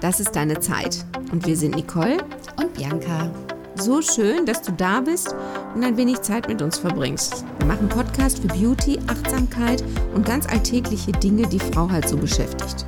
Das 0.00 0.18
ist 0.18 0.34
deine 0.34 0.58
Zeit. 0.60 1.04
Und 1.30 1.46
wir 1.46 1.56
sind 1.56 1.76
Nicole 1.76 2.16
und 2.56 2.72
Bianca. 2.72 3.30
So 3.74 4.00
schön, 4.00 4.46
dass 4.46 4.62
du 4.62 4.72
da 4.72 5.00
bist 5.00 5.34
und 5.74 5.84
ein 5.84 5.96
wenig 5.96 6.22
Zeit 6.22 6.48
mit 6.48 6.62
uns 6.62 6.78
verbringst. 6.78 7.44
Wir 7.58 7.66
machen 7.66 7.88
Podcast 7.88 8.38
für 8.38 8.48
Beauty, 8.48 8.98
Achtsamkeit 9.06 9.84
und 10.14 10.24
ganz 10.24 10.46
alltägliche 10.46 11.12
Dinge, 11.12 11.46
die 11.46 11.58
Frau 11.58 11.88
halt 11.90 12.08
so 12.08 12.16
beschäftigt. 12.16 12.86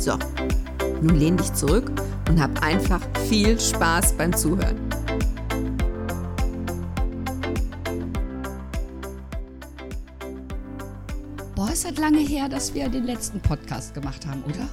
So, 0.00 0.18
nun 1.00 1.16
lehn 1.16 1.36
dich 1.36 1.52
zurück 1.54 1.90
und 2.28 2.40
hab 2.40 2.60
einfach 2.62 3.00
viel 3.28 3.58
Spaß 3.58 4.14
beim 4.14 4.36
Zuhören. 4.36 4.76
Boah, 11.54 11.70
es 11.72 11.84
hat 11.84 11.98
lange 11.98 12.18
her, 12.18 12.48
dass 12.48 12.74
wir 12.74 12.88
den 12.88 13.04
letzten 13.04 13.40
Podcast 13.40 13.94
gemacht 13.94 14.26
haben, 14.26 14.42
oder? 14.44 14.68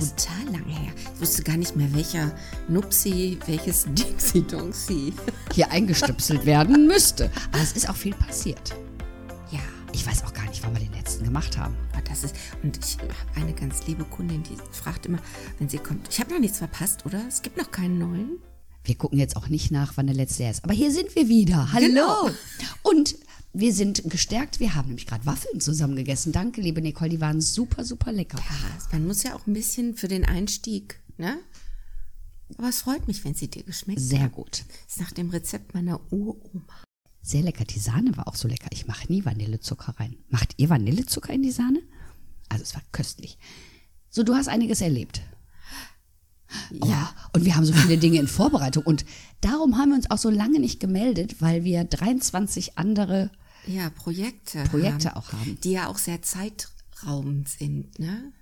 Total 0.00 0.44
lange 0.46 0.72
her. 0.72 0.92
Ich 1.14 1.20
wusste 1.20 1.42
gar 1.42 1.56
nicht 1.56 1.76
mehr, 1.76 1.92
welcher 1.94 2.32
Nupsi, 2.68 3.38
welches 3.46 3.84
Dixie 3.88 4.42
Donxi 4.42 5.12
hier 5.52 5.70
eingestöpselt 5.70 6.44
werden 6.46 6.86
müsste. 6.86 7.30
Aber 7.52 7.62
es 7.62 7.72
ist 7.72 7.88
auch 7.88 7.96
viel 7.96 8.14
passiert. 8.14 8.74
Ja. 9.50 9.60
Ich 9.92 10.06
weiß 10.06 10.24
auch 10.24 10.32
gar 10.32 10.46
nicht, 10.46 10.62
wann 10.62 10.72
wir 10.72 10.80
den 10.80 10.92
letzten 10.92 11.24
gemacht 11.24 11.58
haben. 11.58 11.76
Aber 11.92 12.02
das 12.02 12.22
ist, 12.22 12.36
und 12.62 12.78
ich 12.78 12.96
habe 12.98 13.12
eine 13.34 13.52
ganz 13.52 13.86
liebe 13.86 14.04
Kundin, 14.04 14.42
die 14.44 14.56
fragt 14.70 15.06
immer, 15.06 15.18
wenn 15.58 15.68
sie 15.68 15.78
kommt, 15.78 16.08
ich 16.08 16.20
habe 16.20 16.32
noch 16.32 16.38
nichts 16.38 16.58
verpasst, 16.58 17.04
oder? 17.06 17.20
Es 17.26 17.42
gibt 17.42 17.56
noch 17.56 17.70
keinen 17.70 17.98
neuen. 17.98 18.38
Wir 18.84 18.94
gucken 18.96 19.18
jetzt 19.18 19.36
auch 19.36 19.48
nicht 19.48 19.70
nach, 19.70 19.96
wann 19.96 20.06
der 20.06 20.16
letzte 20.16 20.44
ist. 20.44 20.64
Aber 20.64 20.72
hier 20.72 20.90
sind 20.90 21.14
wir 21.14 21.28
wieder. 21.28 21.72
Hallo. 21.72 21.86
Genau. 21.86 22.30
Und 22.82 23.16
wir 23.52 23.74
sind 23.74 24.02
gestärkt. 24.08 24.60
Wir 24.60 24.74
haben 24.74 24.88
nämlich 24.88 25.06
gerade 25.06 25.26
Waffeln 25.26 25.60
zusammen 25.60 25.96
gegessen. 25.96 26.32
Danke, 26.32 26.60
liebe 26.60 26.80
Nicole. 26.80 27.10
Die 27.10 27.20
waren 27.20 27.40
super, 27.40 27.84
super 27.84 28.12
lecker. 28.12 28.38
Ja, 28.38 28.78
man 28.92 29.06
muss 29.06 29.22
ja 29.22 29.34
auch 29.34 29.46
ein 29.46 29.52
bisschen 29.52 29.96
für 29.96 30.08
den 30.08 30.24
Einstieg, 30.24 31.00
ne? 31.18 31.38
Aber 32.58 32.68
es 32.68 32.82
freut 32.82 33.06
mich, 33.06 33.24
wenn 33.24 33.34
sie 33.34 33.48
dir 33.48 33.62
geschmeckt 33.62 34.00
Sehr 34.00 34.28
gut. 34.28 34.64
Das 34.84 34.96
ist 34.96 35.00
nach 35.00 35.12
dem 35.12 35.30
Rezept 35.30 35.74
meiner 35.74 36.00
Uroma. 36.12 36.82
Sehr 37.22 37.42
lecker. 37.42 37.64
Die 37.64 37.78
Sahne 37.78 38.16
war 38.16 38.26
auch 38.26 38.34
so 38.34 38.48
lecker. 38.48 38.68
Ich 38.72 38.86
mache 38.86 39.12
nie 39.12 39.24
Vanillezucker 39.24 39.94
rein. 40.00 40.16
Macht 40.28 40.54
ihr 40.56 40.68
Vanillezucker 40.68 41.32
in 41.32 41.42
die 41.42 41.52
Sahne? 41.52 41.80
Also 42.48 42.62
es 42.62 42.74
war 42.74 42.82
köstlich. 42.92 43.38
So, 44.08 44.22
du 44.22 44.34
hast 44.34 44.48
einiges 44.48 44.80
erlebt. 44.80 45.22
Ja, 46.84 47.10
und 47.32 47.44
wir 47.44 47.56
haben 47.56 47.64
so 47.64 47.72
viele 47.72 47.98
Dinge 47.98 48.18
in 48.18 48.26
Vorbereitung. 48.28 48.84
Und 48.84 49.04
darum 49.40 49.78
haben 49.78 49.90
wir 49.90 49.96
uns 49.96 50.10
auch 50.10 50.18
so 50.18 50.30
lange 50.30 50.60
nicht 50.60 50.80
gemeldet, 50.80 51.40
weil 51.40 51.64
wir 51.64 51.84
23 51.84 52.78
andere 52.78 53.30
Ja, 53.66 53.90
Projekte. 53.90 54.64
Projekte 54.64 55.10
haben, 55.10 55.16
auch 55.16 55.32
haben. 55.32 55.58
Die 55.62 55.72
ja 55.72 55.86
auch 55.88 55.98
sehr 55.98 56.22
zeitraubend 56.22 57.48
sind, 57.48 57.98
ne? 57.98 58.32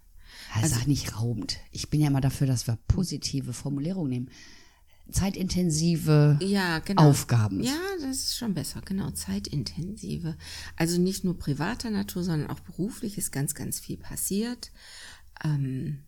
Also, 0.54 0.76
sag 0.76 0.86
nicht 0.86 1.18
raubend. 1.20 1.58
Ich 1.72 1.90
bin 1.90 2.00
ja 2.00 2.10
mal 2.10 2.20
dafür, 2.20 2.46
dass 2.46 2.66
wir 2.66 2.78
positive 2.88 3.52
Formulierungen 3.52 4.10
nehmen. 4.10 4.30
Zeitintensive 5.10 6.38
Ja, 6.42 6.78
genau. 6.80 7.08
Aufgaben. 7.10 7.62
Ja, 7.62 7.78
das 8.00 8.16
ist 8.16 8.36
schon 8.36 8.54
besser, 8.54 8.80
genau. 8.84 9.10
Zeitintensive. 9.10 10.36
Also 10.76 11.00
nicht 11.00 11.24
nur 11.24 11.38
privater 11.38 11.90
Natur, 11.90 12.24
sondern 12.24 12.50
auch 12.50 12.60
beruflich 12.60 13.18
ist 13.18 13.32
ganz, 13.32 13.54
ganz 13.54 13.80
viel 13.80 13.96
passiert. 13.96 14.70
Ähm, 15.44 16.00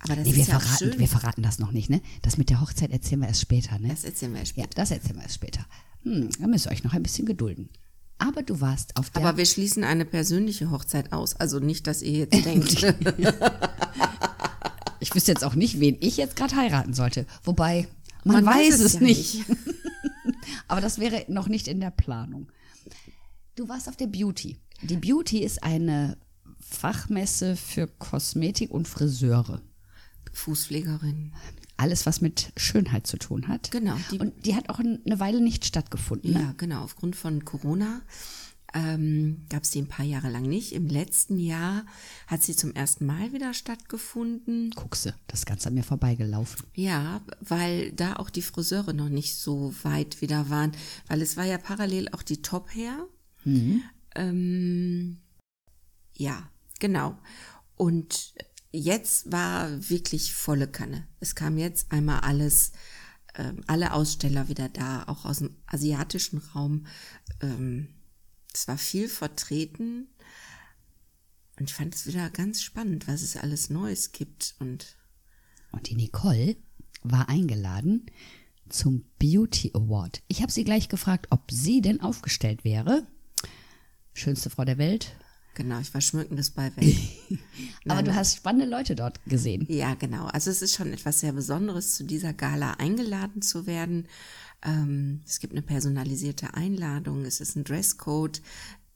aber 0.00 0.16
das 0.16 0.26
Nee, 0.26 0.34
wir, 0.34 0.42
ist 0.42 0.48
ja 0.48 0.56
auch 0.56 0.62
verraten, 0.62 0.90
schön. 0.92 0.98
wir 0.98 1.08
verraten 1.08 1.42
das 1.42 1.58
noch 1.58 1.72
nicht, 1.72 1.90
ne? 1.90 2.00
Das 2.22 2.38
mit 2.38 2.50
der 2.50 2.60
Hochzeit 2.60 2.90
erzählen 2.90 3.20
wir 3.20 3.28
erst 3.28 3.40
später, 3.40 3.78
ne? 3.78 3.88
das 3.88 4.04
erzählen 4.04 4.32
wir 4.32 4.40
ja, 4.40 4.46
später. 4.46 4.68
das 4.74 4.90
erzählen 4.90 5.16
wir 5.16 5.22
erst 5.22 5.34
später. 5.34 5.66
Hm, 6.02 6.30
da 6.38 6.46
müsst 6.46 6.66
ihr 6.66 6.72
euch 6.72 6.84
noch 6.84 6.92
ein 6.94 7.02
bisschen 7.02 7.26
gedulden. 7.26 7.68
Aber 8.18 8.42
du 8.42 8.60
warst 8.60 8.96
auf 8.96 9.10
der 9.10 9.22
Aber 9.24 9.36
wir 9.36 9.46
schließen 9.46 9.84
eine 9.84 10.04
persönliche 10.04 10.70
Hochzeit 10.70 11.12
aus. 11.12 11.36
Also 11.36 11.60
nicht, 11.60 11.86
dass 11.86 12.02
ihr 12.02 12.26
jetzt 12.28 12.44
denkt. 12.44 12.76
Ich 15.00 15.14
wüsste 15.14 15.30
jetzt 15.30 15.44
auch 15.44 15.54
nicht, 15.54 15.80
wen 15.80 15.96
ich 16.00 16.16
jetzt 16.16 16.36
gerade 16.36 16.56
heiraten 16.56 16.92
sollte. 16.92 17.26
Wobei, 17.44 17.86
man, 18.24 18.44
Man 18.44 18.46
weiß, 18.46 18.74
weiß 18.74 18.80
es 18.80 18.80
es 18.80 18.92
ja 18.94 19.00
nicht. 19.00 19.44
Aber 20.68 20.80
das 20.80 20.98
wäre 20.98 21.24
noch 21.28 21.48
nicht 21.48 21.68
in 21.68 21.80
der 21.80 21.90
Planung. 21.90 22.50
Du 23.54 23.68
warst 23.68 23.88
auf 23.88 23.96
der 23.96 24.06
Beauty. 24.08 24.58
Die 24.82 24.96
Beauty 24.96 25.38
ist 25.44 25.62
eine 25.62 26.18
Fachmesse 26.60 27.56
für 27.56 27.86
Kosmetik 27.86 28.70
und 28.70 28.88
Friseure. 28.88 29.60
Fußpflegerin. 30.38 31.32
Alles, 31.76 32.06
was 32.06 32.20
mit 32.20 32.52
Schönheit 32.56 33.06
zu 33.06 33.18
tun 33.18 33.46
hat. 33.48 33.70
Genau, 33.70 33.96
die- 34.10 34.18
und 34.18 34.46
die 34.46 34.56
hat 34.56 34.68
auch 34.68 34.80
eine 34.80 35.20
Weile 35.20 35.40
nicht 35.40 35.64
stattgefunden. 35.64 36.32
Ne? 36.32 36.40
Ja, 36.40 36.54
genau. 36.56 36.82
Aufgrund 36.82 37.14
von 37.14 37.44
Corona 37.44 38.00
ähm, 38.74 39.46
gab 39.48 39.62
es 39.62 39.70
die 39.70 39.80
ein 39.80 39.86
paar 39.88 40.04
Jahre 40.04 40.28
lang 40.28 40.42
nicht. 40.42 40.72
Im 40.72 40.88
letzten 40.88 41.38
Jahr 41.38 41.86
hat 42.26 42.42
sie 42.42 42.54
zum 42.54 42.74
ersten 42.74 43.06
Mal 43.06 43.32
wieder 43.32 43.54
stattgefunden. 43.54 44.70
Guckse, 44.72 45.14
das 45.26 45.46
Ganze 45.46 45.68
an 45.68 45.74
mir 45.74 45.84
vorbeigelaufen. 45.84 46.66
Ja, 46.74 47.22
weil 47.40 47.92
da 47.92 48.16
auch 48.16 48.30
die 48.30 48.42
Friseure 48.42 48.92
noch 48.92 49.08
nicht 49.08 49.36
so 49.36 49.72
weit 49.84 50.20
wieder 50.20 50.50
waren, 50.50 50.72
weil 51.06 51.22
es 51.22 51.36
war 51.36 51.44
ja 51.44 51.58
parallel 51.58 52.08
auch 52.10 52.22
die 52.22 52.42
Top 52.42 52.74
Hair. 52.74 53.06
Ähm, 54.14 55.18
ja, 56.14 56.50
genau. 56.80 57.16
Und 57.76 58.34
jetzt 58.72 59.30
war 59.32 59.88
wirklich 59.88 60.34
volle 60.34 60.68
Kanne. 60.68 61.06
Es 61.20 61.34
kam 61.34 61.58
jetzt 61.58 61.90
einmal 61.92 62.20
alles, 62.20 62.72
ähm, 63.34 63.62
alle 63.66 63.92
Aussteller 63.92 64.48
wieder 64.48 64.68
da, 64.68 65.04
auch 65.04 65.24
aus 65.24 65.38
dem 65.38 65.56
asiatischen 65.66 66.38
Raum. 66.38 66.86
Ähm, 67.40 67.88
es 68.52 68.68
war 68.68 68.78
viel 68.78 69.08
vertreten. 69.08 70.08
Und 71.58 71.70
ich 71.70 71.74
fand 71.74 71.94
es 71.94 72.06
wieder 72.06 72.30
ganz 72.30 72.62
spannend, 72.62 73.08
was 73.08 73.22
es 73.22 73.36
alles 73.36 73.68
Neues 73.70 74.12
gibt. 74.12 74.54
Und 74.60 74.96
Und 75.72 75.88
die 75.88 75.96
Nicole 75.96 76.56
war 77.02 77.28
eingeladen 77.28 78.06
zum 78.68 79.04
Beauty 79.18 79.72
Award. 79.74 80.22
Ich 80.28 80.42
habe 80.42 80.52
sie 80.52 80.64
gleich 80.64 80.88
gefragt, 80.88 81.28
ob 81.30 81.50
sie 81.50 81.80
denn 81.80 82.00
aufgestellt 82.00 82.64
wäre. 82.64 83.06
Schönste 84.12 84.50
Frau 84.50 84.64
der 84.64 84.78
Welt. 84.78 85.16
Genau, 85.58 85.80
ich 85.80 85.92
war 85.92 86.00
schmückendes 86.00 86.50
Beiwerk. 86.50 86.86
Aber 87.88 88.02
du 88.02 88.14
hast 88.14 88.36
spannende 88.36 88.64
Leute 88.64 88.94
dort 88.94 89.22
gesehen. 89.26 89.66
Ja, 89.68 89.94
genau. 89.94 90.26
Also 90.26 90.50
es 90.50 90.62
ist 90.62 90.74
schon 90.74 90.92
etwas 90.92 91.20
sehr 91.20 91.32
Besonderes, 91.32 91.96
zu 91.96 92.04
dieser 92.04 92.32
Gala 92.32 92.74
eingeladen 92.74 93.42
zu 93.42 93.66
werden. 93.66 94.06
Ähm, 94.64 95.20
es 95.26 95.40
gibt 95.40 95.52
eine 95.52 95.62
personalisierte 95.62 96.54
Einladung, 96.54 97.24
es 97.24 97.40
ist 97.40 97.56
ein 97.56 97.64
Dresscode, 97.64 98.40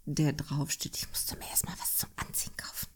der 0.04 0.32
draufsteht. 0.32 0.96
Ich 0.96 1.08
musste 1.08 1.36
mir 1.36 1.48
erstmal 1.50 1.74
was 1.78 1.98
zum 1.98 2.08
Anziehen 2.16 2.56
kaufen. 2.56 2.86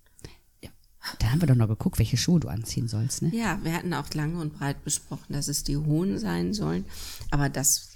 Ja. 0.62 0.71
Dann 1.19 1.32
haben 1.32 1.41
wir 1.43 1.49
doch 1.49 1.55
noch 1.55 1.69
geguckt, 1.69 1.99
welche 1.99 2.16
Schuhe 2.16 2.41
du 2.41 2.49
anziehen 2.49 2.88
sollst. 2.88 3.22
Ne? 3.22 3.31
Ja, 3.34 3.59
wir 3.62 3.72
hatten 3.72 3.94
auch 3.94 4.12
lange 4.15 4.41
und 4.41 4.59
breit 4.59 4.82
besprochen, 4.84 5.32
dass 5.32 5.49
es 5.49 5.65
die 5.65 5.76
hohen 5.76 6.19
sein 6.19 6.55
sollen. 6.55 6.84
Aber 7.31 7.49
das, 7.49 7.91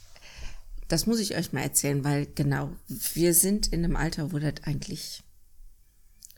das 0.88 1.06
muss 1.06 1.20
ich 1.20 1.36
euch 1.36 1.52
mal 1.52 1.62
erzählen, 1.62 2.04
weil 2.04 2.26
genau, 2.26 2.70
wir 3.14 3.34
sind 3.34 3.68
in 3.68 3.84
einem 3.84 3.96
Alter, 3.96 4.32
wo 4.32 4.38
das 4.38 4.54
eigentlich, 4.64 5.22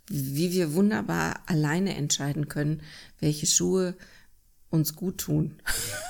wie 0.08 0.52
wir 0.52 0.74
wunderbar 0.74 1.40
alleine 1.46 1.94
entscheiden 1.94 2.48
können, 2.48 2.82
welche 3.20 3.46
Schuhe 3.46 3.94
uns 4.70 4.94
gut 4.94 5.18
tun. 5.18 5.56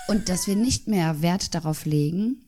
Und 0.08 0.28
dass 0.28 0.46
wir 0.46 0.56
nicht 0.56 0.88
mehr 0.88 1.22
Wert 1.22 1.54
darauf 1.54 1.84
legen, 1.84 2.44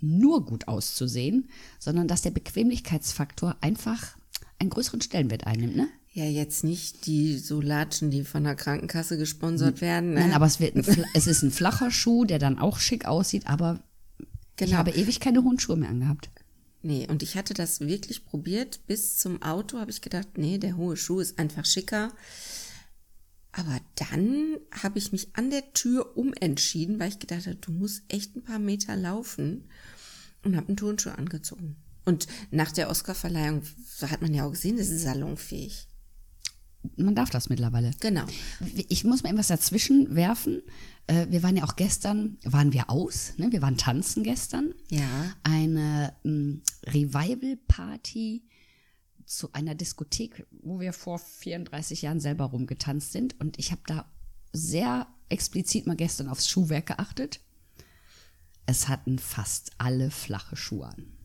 nur 0.00 0.44
gut 0.44 0.68
auszusehen, 0.68 1.48
sondern 1.78 2.08
dass 2.08 2.22
der 2.22 2.30
Bequemlichkeitsfaktor 2.30 3.56
einfach 3.60 4.16
einen 4.58 4.70
größeren 4.70 5.00
Stellenwert 5.00 5.46
einnimmt. 5.46 5.76
Ne? 5.76 5.88
Ja, 6.12 6.24
jetzt 6.24 6.64
nicht 6.64 7.06
die 7.06 7.36
so 7.36 7.60
Latschen, 7.60 8.10
die 8.10 8.24
von 8.24 8.44
der 8.44 8.54
Krankenkasse 8.54 9.18
gesponsert 9.18 9.80
werden. 9.80 10.14
Ne? 10.14 10.20
Nein, 10.20 10.32
aber 10.32 10.46
es, 10.46 10.58
wird 10.60 10.76
ein, 10.76 11.04
es 11.14 11.26
ist 11.26 11.42
ein 11.42 11.50
flacher 11.50 11.90
Schuh, 11.90 12.24
der 12.24 12.38
dann 12.38 12.58
auch 12.58 12.78
schick 12.78 13.06
aussieht, 13.06 13.46
aber 13.46 13.80
ich 14.60 14.66
Genau. 14.66 14.78
habe 14.78 14.90
ewig 14.90 15.20
keine 15.20 15.44
hohen 15.44 15.60
Schuhe 15.60 15.76
mehr 15.76 15.88
angehabt. 15.90 16.30
Nee, 16.82 17.06
und 17.08 17.22
ich 17.22 17.36
hatte 17.36 17.54
das 17.54 17.80
wirklich 17.80 18.24
probiert. 18.24 18.86
Bis 18.86 19.18
zum 19.18 19.42
Auto 19.42 19.78
habe 19.78 19.90
ich 19.90 20.00
gedacht, 20.00 20.38
nee, 20.38 20.58
der 20.58 20.76
hohe 20.76 20.96
Schuh 20.96 21.20
ist 21.20 21.38
einfach 21.38 21.64
schicker. 21.64 22.12
Aber 23.50 23.80
dann 23.96 24.58
habe 24.70 24.98
ich 24.98 25.10
mich 25.10 25.30
an 25.34 25.50
der 25.50 25.72
Tür 25.72 26.16
umentschieden, 26.16 27.00
weil 27.00 27.08
ich 27.08 27.18
gedacht 27.18 27.46
habe, 27.46 27.56
du 27.56 27.72
musst 27.72 28.04
echt 28.08 28.36
ein 28.36 28.44
paar 28.44 28.60
Meter 28.60 28.96
laufen 28.96 29.64
und 30.44 30.56
habe 30.56 30.68
einen 30.68 30.76
Turnschuh 30.76 31.10
angezogen. 31.10 31.76
Und 32.04 32.28
nach 32.50 32.70
der 32.70 32.88
Oscarverleihung 32.88 33.62
hat 34.00 34.22
man 34.22 34.32
ja 34.32 34.44
auch 34.46 34.52
gesehen, 34.52 34.76
das 34.76 34.88
ist 34.88 35.02
salonfähig. 35.02 35.87
Man 36.96 37.14
darf 37.14 37.30
das 37.30 37.48
mittlerweile. 37.48 37.90
Genau. 38.00 38.24
Ich 38.88 39.04
muss 39.04 39.22
mal 39.22 39.30
etwas 39.30 39.48
dazwischen 39.48 40.14
werfen. 40.14 40.62
Äh, 41.06 41.26
Wir 41.30 41.42
waren 41.42 41.56
ja 41.56 41.64
auch 41.64 41.76
gestern, 41.76 42.38
waren 42.44 42.72
wir 42.72 42.88
aus, 42.88 43.32
ne? 43.36 43.50
wir 43.50 43.62
waren 43.62 43.76
tanzen 43.76 44.22
gestern. 44.22 44.74
Ja. 44.88 45.34
Eine 45.42 46.14
ähm, 46.24 46.62
Revival-Party 46.86 48.44
zu 49.26 49.52
einer 49.52 49.74
Diskothek, 49.74 50.46
wo 50.62 50.80
wir 50.80 50.92
vor 50.92 51.18
34 51.18 52.02
Jahren 52.02 52.20
selber 52.20 52.46
rumgetanzt 52.46 53.12
sind. 53.12 53.38
Und 53.40 53.58
ich 53.58 53.72
habe 53.72 53.82
da 53.86 54.10
sehr 54.52 55.06
explizit 55.28 55.86
mal 55.86 55.96
gestern 55.96 56.28
aufs 56.28 56.48
Schuhwerk 56.48 56.86
geachtet. 56.86 57.40
Es 58.66 58.88
hatten 58.88 59.18
fast 59.18 59.72
alle 59.78 60.10
flache 60.10 60.56
Schuhe 60.56 60.86
an. 60.86 61.17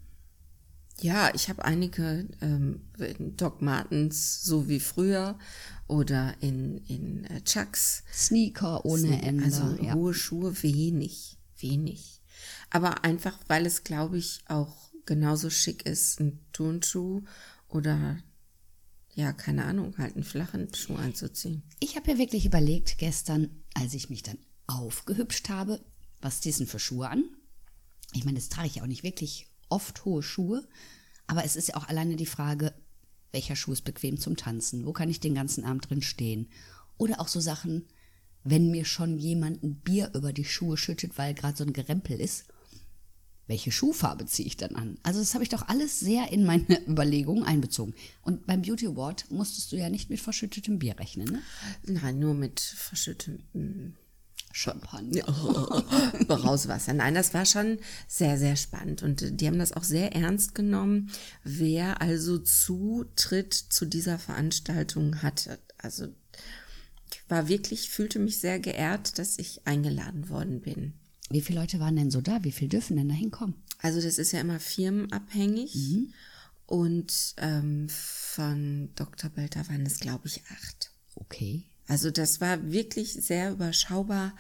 Ja, 1.04 1.36
ich 1.36 1.50
habe 1.50 1.66
einige 1.66 2.30
ähm, 2.40 2.80
Doc 3.36 3.62
Martens, 3.62 4.42
so 4.42 4.70
wie 4.70 4.80
früher, 4.80 5.38
oder 5.90 6.34
in, 6.40 6.78
in 6.86 7.26
äh, 7.26 7.44
Chucks. 7.44 8.04
Sneaker 8.14 8.86
ohne 8.86 9.22
Ende. 9.22 9.44
Also 9.44 9.84
ja. 9.84 9.96
hohe 9.96 10.14
Schuhe 10.14 10.64
wenig, 10.64 11.38
wenig. 11.58 12.22
Aber 12.70 13.04
einfach, 13.04 13.38
weil 13.48 13.66
es, 13.66 13.84
glaube 13.84 14.18
ich, 14.18 14.46
auch 14.48 14.94
genauso 15.06 15.50
schick 15.50 15.86
ist, 15.86 16.22
ein 16.22 16.40
Turnschuh 16.54 17.24
oder 17.68 18.18
ja, 19.14 19.34
keine 19.34 19.66
Ahnung, 19.66 19.98
halt 19.98 20.16
einen 20.16 20.24
flachen 20.24 20.74
Schuh 20.74 20.96
anzuziehen. 20.96 21.64
Ich 21.82 21.98
habe 21.98 22.12
ja 22.12 22.18
wirklich 22.18 22.46
überlegt 22.46 22.98
gestern, 22.98 23.50
als 23.74 23.94
ich 23.94 24.10
mich 24.10 24.24
dann 24.24 24.38
aufgehübscht 24.68 25.50
habe, 25.50 25.84
was 26.22 26.40
diesen 26.40 26.66
für 26.66 26.80
Schuhe 26.80 27.10
an? 27.10 27.26
Ich 28.14 28.24
meine, 28.24 28.40
das 28.40 28.48
trage 28.48 28.68
ich 28.68 28.76
ja 28.76 28.84
auch 28.84 28.88
nicht 28.88 29.04
wirklich 29.04 29.50
oft 29.74 30.06
hohe 30.06 30.22
Schuhe, 30.22 30.64
aber 31.26 31.44
es 31.44 31.56
ist 31.56 31.70
ja 31.70 31.76
auch 31.76 31.88
alleine 31.88 32.16
die 32.16 32.28
Frage, 32.28 32.74
welcher 33.32 33.56
Schuh 33.56 33.74
ist 33.74 33.82
bequem 33.82 34.20
zum 34.20 34.38
Tanzen? 34.38 34.86
Wo 34.86 34.94
kann 34.94 35.10
ich 35.10 35.20
den 35.20 35.34
ganzen 35.34 35.66
Abend 35.66 35.90
drin 35.90 36.04
stehen? 36.04 36.48
Oder 36.98 37.20
auch 37.20 37.28
so 37.28 37.40
Sachen, 37.40 37.88
wenn 38.44 38.70
mir 38.70 38.86
schon 38.86 39.18
jemand 39.18 39.64
ein 39.64 39.76
Bier 39.76 40.12
über 40.14 40.32
die 40.32 40.46
Schuhe 40.46 40.78
schüttet, 40.78 41.18
weil 41.18 41.34
gerade 41.34 41.58
so 41.58 41.64
ein 41.64 41.74
Gerempel 41.74 42.20
ist, 42.22 42.46
welche 43.48 43.72
Schuhfarbe 43.72 44.26
ziehe 44.28 44.48
ich 44.48 44.58
dann 44.58 44.76
an? 44.76 45.00
Also 45.02 45.20
das 45.20 45.34
habe 45.34 45.44
ich 45.44 45.50
doch 45.50 45.68
alles 45.68 46.00
sehr 46.00 46.32
in 46.32 46.46
meine 46.46 46.80
Überlegungen 46.88 47.44
einbezogen. 47.44 47.96
Und 48.22 48.46
beim 48.46 48.62
Beauty 48.62 48.86
Award 48.86 49.30
musstest 49.32 49.72
du 49.72 49.78
ja 49.78 49.90
nicht 49.90 50.12
mit 50.12 50.20
verschüttetem 50.20 50.78
Bier 50.78 51.00
rechnen, 51.00 51.28
ne? 51.28 51.42
Nein, 51.86 52.20
nur 52.20 52.36
mit 52.36 52.60
verschüttetem 52.60 53.96
Champagner. 54.56 55.24
Rauswasser. 56.30 56.94
Nein, 56.94 57.16
das 57.16 57.34
war 57.34 57.46
schon 57.46 57.80
sehr, 58.08 58.38
sehr 58.38 58.56
spannend. 58.56 59.02
Und 59.02 59.42
die 59.42 59.48
haben 59.48 59.58
das 59.58 59.74
auch 59.74 59.84
sehr 59.84 60.16
ernst 60.16 60.54
genommen, 60.54 61.10
wer 61.44 62.02
also 62.02 62.38
Zutritt 62.38 63.54
zu 63.54 63.86
dieser 63.86 64.20
Veranstaltung 64.20 65.24
hatte. 65.24 65.58
Also 65.80 66.08
ich 67.12 67.24
war 67.28 67.48
wirklich, 67.48 67.90
fühlte 67.90 68.20
mich 68.20 68.40
sehr 68.40 68.60
geehrt, 68.60 69.18
dass 69.18 69.40
ich 69.40 69.66
eingeladen 69.66 70.30
worden 70.30 70.62
bin. 70.62 70.94
Wie 71.32 71.42
viele 71.42 71.60
Leute 71.60 71.80
waren 71.80 71.96
denn 71.96 72.12
so 72.12 72.22
da? 72.22 72.44
Wie 72.44 72.52
viele 72.52 72.70
dürfen 72.70 72.96
denn 72.96 73.10
da 73.10 73.16
hinkommen? 73.16 73.56
Also 73.80 74.00
das 74.00 74.20
ist 74.20 74.34
ja 74.34 74.40
immer 74.40 74.60
firmenabhängig. 74.60 75.74
Und 76.68 77.34
ähm, 77.38 77.88
von 77.90 78.90
Dr. 78.96 79.32
Belter 79.32 79.68
waren 79.68 79.86
es, 79.86 80.00
glaube 80.00 80.28
ich, 80.28 80.44
acht. 80.52 80.92
Okay. 81.16 81.66
Also 81.88 82.12
das 82.12 82.40
war 82.40 82.72
wirklich 82.72 83.12
sehr 83.14 83.52
überschaubar. 83.52 84.34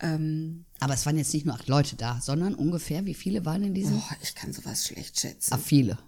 Ähm, 0.00 0.64
Aber 0.78 0.94
es 0.94 1.04
waren 1.04 1.18
jetzt 1.18 1.34
nicht 1.34 1.44
nur 1.46 1.54
acht 1.54 1.68
Leute 1.68 1.96
da, 1.96 2.20
sondern 2.20 2.54
ungefähr, 2.54 3.04
wie 3.06 3.14
viele 3.14 3.44
waren 3.44 3.64
in 3.64 3.74
diesem? 3.74 3.96
oh, 3.98 4.14
ich 4.22 4.34
kann 4.34 4.52
sowas 4.52 4.86
schlecht 4.86 5.18
schätzen. 5.20 5.52
Ah, 5.54 5.58
viele. 5.58 5.98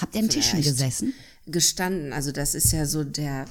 Habt 0.00 0.14
ihr 0.14 0.22
an 0.22 0.28
Tischen 0.28 0.62
gesessen? 0.62 1.14
Gestanden, 1.46 2.12
also 2.12 2.32
das 2.32 2.54
ist 2.54 2.72
ja 2.72 2.86
so 2.86 3.02
der, 3.04 3.46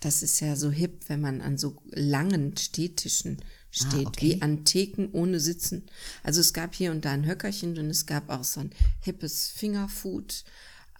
das 0.00 0.22
ist 0.22 0.40
ja 0.40 0.56
so 0.56 0.70
hip, 0.70 1.08
wenn 1.08 1.20
man 1.20 1.40
an 1.40 1.56
so 1.56 1.76
langen 1.90 2.56
Stehtischen 2.56 3.38
steht, 3.70 4.06
Ah, 4.06 4.08
okay. 4.08 4.26
wie 4.36 4.42
an 4.42 4.64
Theken 4.64 5.10
ohne 5.12 5.40
Sitzen. 5.40 5.86
Also 6.22 6.40
es 6.40 6.52
gab 6.52 6.74
hier 6.74 6.90
und 6.90 7.04
da 7.04 7.12
ein 7.12 7.26
Höckerchen 7.26 7.78
und 7.78 7.90
es 7.90 8.06
gab 8.06 8.28
auch 8.30 8.44
so 8.44 8.60
ein 8.60 8.70
hippes 9.00 9.48
Fingerfood, 9.48 10.44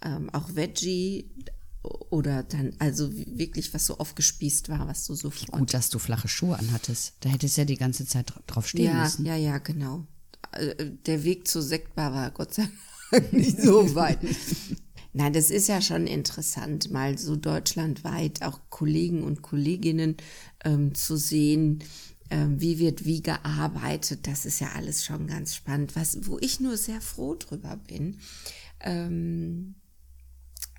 ähm, 0.03 0.29
auch 0.31 0.55
Veggie 0.55 1.29
oder 2.09 2.43
dann, 2.43 2.73
also 2.79 3.11
wirklich 3.13 3.73
was 3.73 3.85
so 3.85 3.97
aufgespießt 3.97 4.69
war, 4.69 4.87
was 4.87 5.05
du 5.05 5.15
sofort 5.15 5.51
Gut, 5.51 5.73
dass 5.73 5.89
du 5.89 5.99
flache 5.99 6.27
Schuhe 6.27 6.57
anhattest. 6.57 7.13
Da 7.21 7.29
hättest 7.29 7.57
du 7.57 7.61
ja 7.61 7.65
die 7.65 7.77
ganze 7.77 8.05
Zeit 8.05 8.31
dra- 8.31 8.41
drauf 8.47 8.67
stehen 8.67 8.85
ja, 8.85 9.03
müssen. 9.03 9.25
Ja, 9.25 9.35
ja, 9.35 9.57
genau. 9.57 10.05
Äh, 10.51 10.91
Der 11.05 11.23
Weg 11.23 11.47
zur 11.47 11.61
Sektbar 11.61 12.13
war 12.13 12.31
Gott 12.31 12.53
sei 12.53 12.67
Dank 13.11 13.31
nicht 13.33 13.61
so 13.61 13.95
weit. 13.95 14.19
Nein, 15.13 15.33
das 15.33 15.49
ist 15.49 15.67
ja 15.67 15.81
schon 15.81 16.05
interessant, 16.07 16.91
mal 16.91 17.17
so 17.17 17.35
deutschlandweit 17.35 18.43
auch 18.43 18.59
Kollegen 18.69 19.23
und 19.23 19.41
Kolleginnen 19.41 20.17
ähm, 20.63 20.93
zu 20.93 21.17
sehen, 21.17 21.83
ähm, 22.29 22.59
wie 22.61 22.77
wird 22.77 23.05
wie 23.05 23.21
gearbeitet. 23.23 24.27
Das 24.27 24.45
ist 24.45 24.59
ja 24.59 24.73
alles 24.75 25.05
schon 25.05 25.25
ganz 25.27 25.55
spannend. 25.55 25.95
Was, 25.95 26.27
wo 26.27 26.37
ich 26.39 26.59
nur 26.59 26.77
sehr 26.77 27.01
froh 27.01 27.33
drüber 27.35 27.77
bin, 27.87 28.19
ähm, 28.81 29.75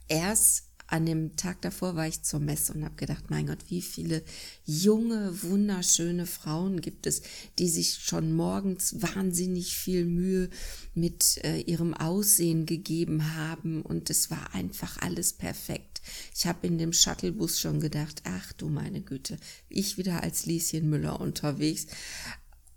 erst 0.06 0.67
an 0.88 1.04
dem 1.04 1.36
Tag 1.36 1.60
davor 1.60 1.96
war 1.96 2.08
ich 2.08 2.22
zur 2.22 2.40
Messe 2.40 2.72
und 2.72 2.84
habe 2.84 2.96
gedacht, 2.96 3.24
mein 3.28 3.46
Gott, 3.46 3.58
wie 3.68 3.82
viele 3.82 4.22
junge, 4.64 5.42
wunderschöne 5.42 6.24
Frauen 6.24 6.80
gibt 6.80 7.06
es, 7.06 7.22
die 7.58 7.68
sich 7.68 7.94
schon 7.94 8.32
morgens 8.32 9.00
wahnsinnig 9.02 9.76
viel 9.76 10.06
Mühe 10.06 10.48
mit 10.94 11.44
äh, 11.44 11.60
ihrem 11.60 11.92
Aussehen 11.92 12.64
gegeben 12.64 13.36
haben 13.36 13.82
und 13.82 14.08
es 14.08 14.30
war 14.30 14.54
einfach 14.54 14.96
alles 15.02 15.34
perfekt. 15.34 16.00
Ich 16.34 16.46
habe 16.46 16.66
in 16.66 16.78
dem 16.78 16.94
Shuttlebus 16.94 17.60
schon 17.60 17.80
gedacht, 17.80 18.22
ach 18.24 18.54
du 18.54 18.68
meine 18.68 19.02
Güte, 19.02 19.36
ich 19.68 19.98
wieder 19.98 20.22
als 20.22 20.46
Lieschen 20.46 20.88
Müller 20.88 21.20
unterwegs 21.20 21.86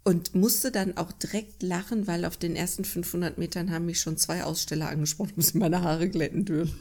und 0.03 0.33
musste 0.33 0.71
dann 0.71 0.97
auch 0.97 1.11
direkt 1.11 1.61
lachen, 1.61 2.07
weil 2.07 2.25
auf 2.25 2.37
den 2.37 2.55
ersten 2.55 2.85
500 2.85 3.37
Metern 3.37 3.71
haben 3.71 3.85
mich 3.85 4.01
schon 4.01 4.17
zwei 4.17 4.43
Aussteller 4.43 4.89
angesprochen, 4.89 5.33
ob 5.37 5.43
sie 5.43 5.57
meine 5.57 5.81
Haare 5.81 6.09
glätten 6.09 6.45
dürfen. 6.45 6.79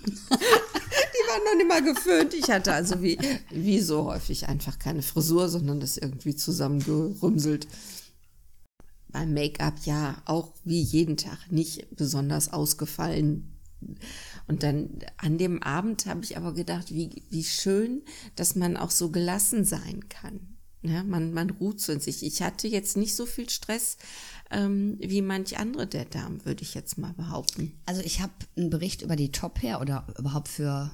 Waren 1.30 1.44
noch 1.44 1.54
nicht 1.54 1.68
mal 1.68 1.94
geföhnt. 1.94 2.34
Ich 2.34 2.50
hatte 2.50 2.72
also 2.72 3.02
wie, 3.02 3.16
wie 3.50 3.78
so 3.78 4.04
häufig 4.04 4.48
einfach 4.48 4.80
keine 4.80 5.02
Frisur, 5.02 5.48
sondern 5.48 5.78
das 5.78 5.96
irgendwie 5.96 6.34
zusammengerümselt. 6.34 7.68
Beim 9.08 9.32
Make-up 9.32 9.74
ja 9.84 10.20
auch 10.24 10.52
wie 10.64 10.80
jeden 10.80 11.16
Tag 11.16 11.38
nicht 11.52 11.94
besonders 11.94 12.52
ausgefallen. 12.52 13.60
Und 14.48 14.64
dann 14.64 14.98
an 15.18 15.38
dem 15.38 15.62
Abend 15.62 16.06
habe 16.06 16.24
ich 16.24 16.36
aber 16.36 16.52
gedacht, 16.52 16.92
wie, 16.92 17.22
wie 17.30 17.44
schön, 17.44 18.02
dass 18.34 18.56
man 18.56 18.76
auch 18.76 18.90
so 18.90 19.10
gelassen 19.10 19.64
sein 19.64 20.08
kann. 20.08 20.56
Ja, 20.82 21.04
man, 21.04 21.32
man 21.32 21.50
ruht 21.50 21.80
so 21.80 21.92
in 21.92 22.00
sich. 22.00 22.24
Ich 22.24 22.42
hatte 22.42 22.66
jetzt 22.66 22.96
nicht 22.96 23.14
so 23.14 23.24
viel 23.24 23.48
Stress 23.48 23.98
ähm, 24.50 24.96
wie 24.98 25.22
manch 25.22 25.58
andere 25.58 25.86
der 25.86 26.06
Damen, 26.06 26.44
würde 26.44 26.62
ich 26.62 26.74
jetzt 26.74 26.98
mal 26.98 27.12
behaupten. 27.12 27.78
Also 27.86 28.02
ich 28.02 28.20
habe 28.20 28.32
einen 28.56 28.70
Bericht 28.70 29.02
über 29.02 29.14
die 29.14 29.30
Top 29.30 29.62
Hair 29.62 29.80
oder 29.80 30.06
überhaupt 30.18 30.48
für 30.48 30.90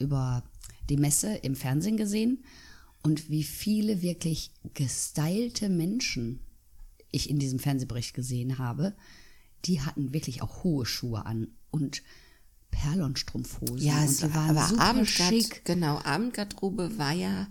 über 0.00 0.42
die 0.88 0.96
Messe 0.96 1.34
im 1.36 1.54
Fernsehen 1.54 1.96
gesehen 1.96 2.44
und 3.02 3.30
wie 3.30 3.44
viele 3.44 4.02
wirklich 4.02 4.52
gestylte 4.74 5.68
Menschen 5.68 6.40
ich 7.12 7.30
in 7.30 7.38
diesem 7.38 7.58
Fernsehbericht 7.58 8.14
gesehen 8.14 8.58
habe, 8.58 8.94
die 9.64 9.80
hatten 9.80 10.12
wirklich 10.12 10.42
auch 10.42 10.64
hohe 10.64 10.86
Schuhe 10.86 11.26
an 11.26 11.48
und 11.70 12.02
Perlonstrumpfhosen 12.70 13.78
Ja, 13.78 14.00
und 14.02 14.18
die 14.18 14.22
war, 14.22 14.34
waren 14.34 14.56
aber 14.56 14.68
super 14.68 14.82
Abendgard, 14.82 15.28
schick. 15.34 15.64
genau, 15.64 15.98
Abendgarderobe 16.04 16.98
war 16.98 17.12
ja 17.12 17.48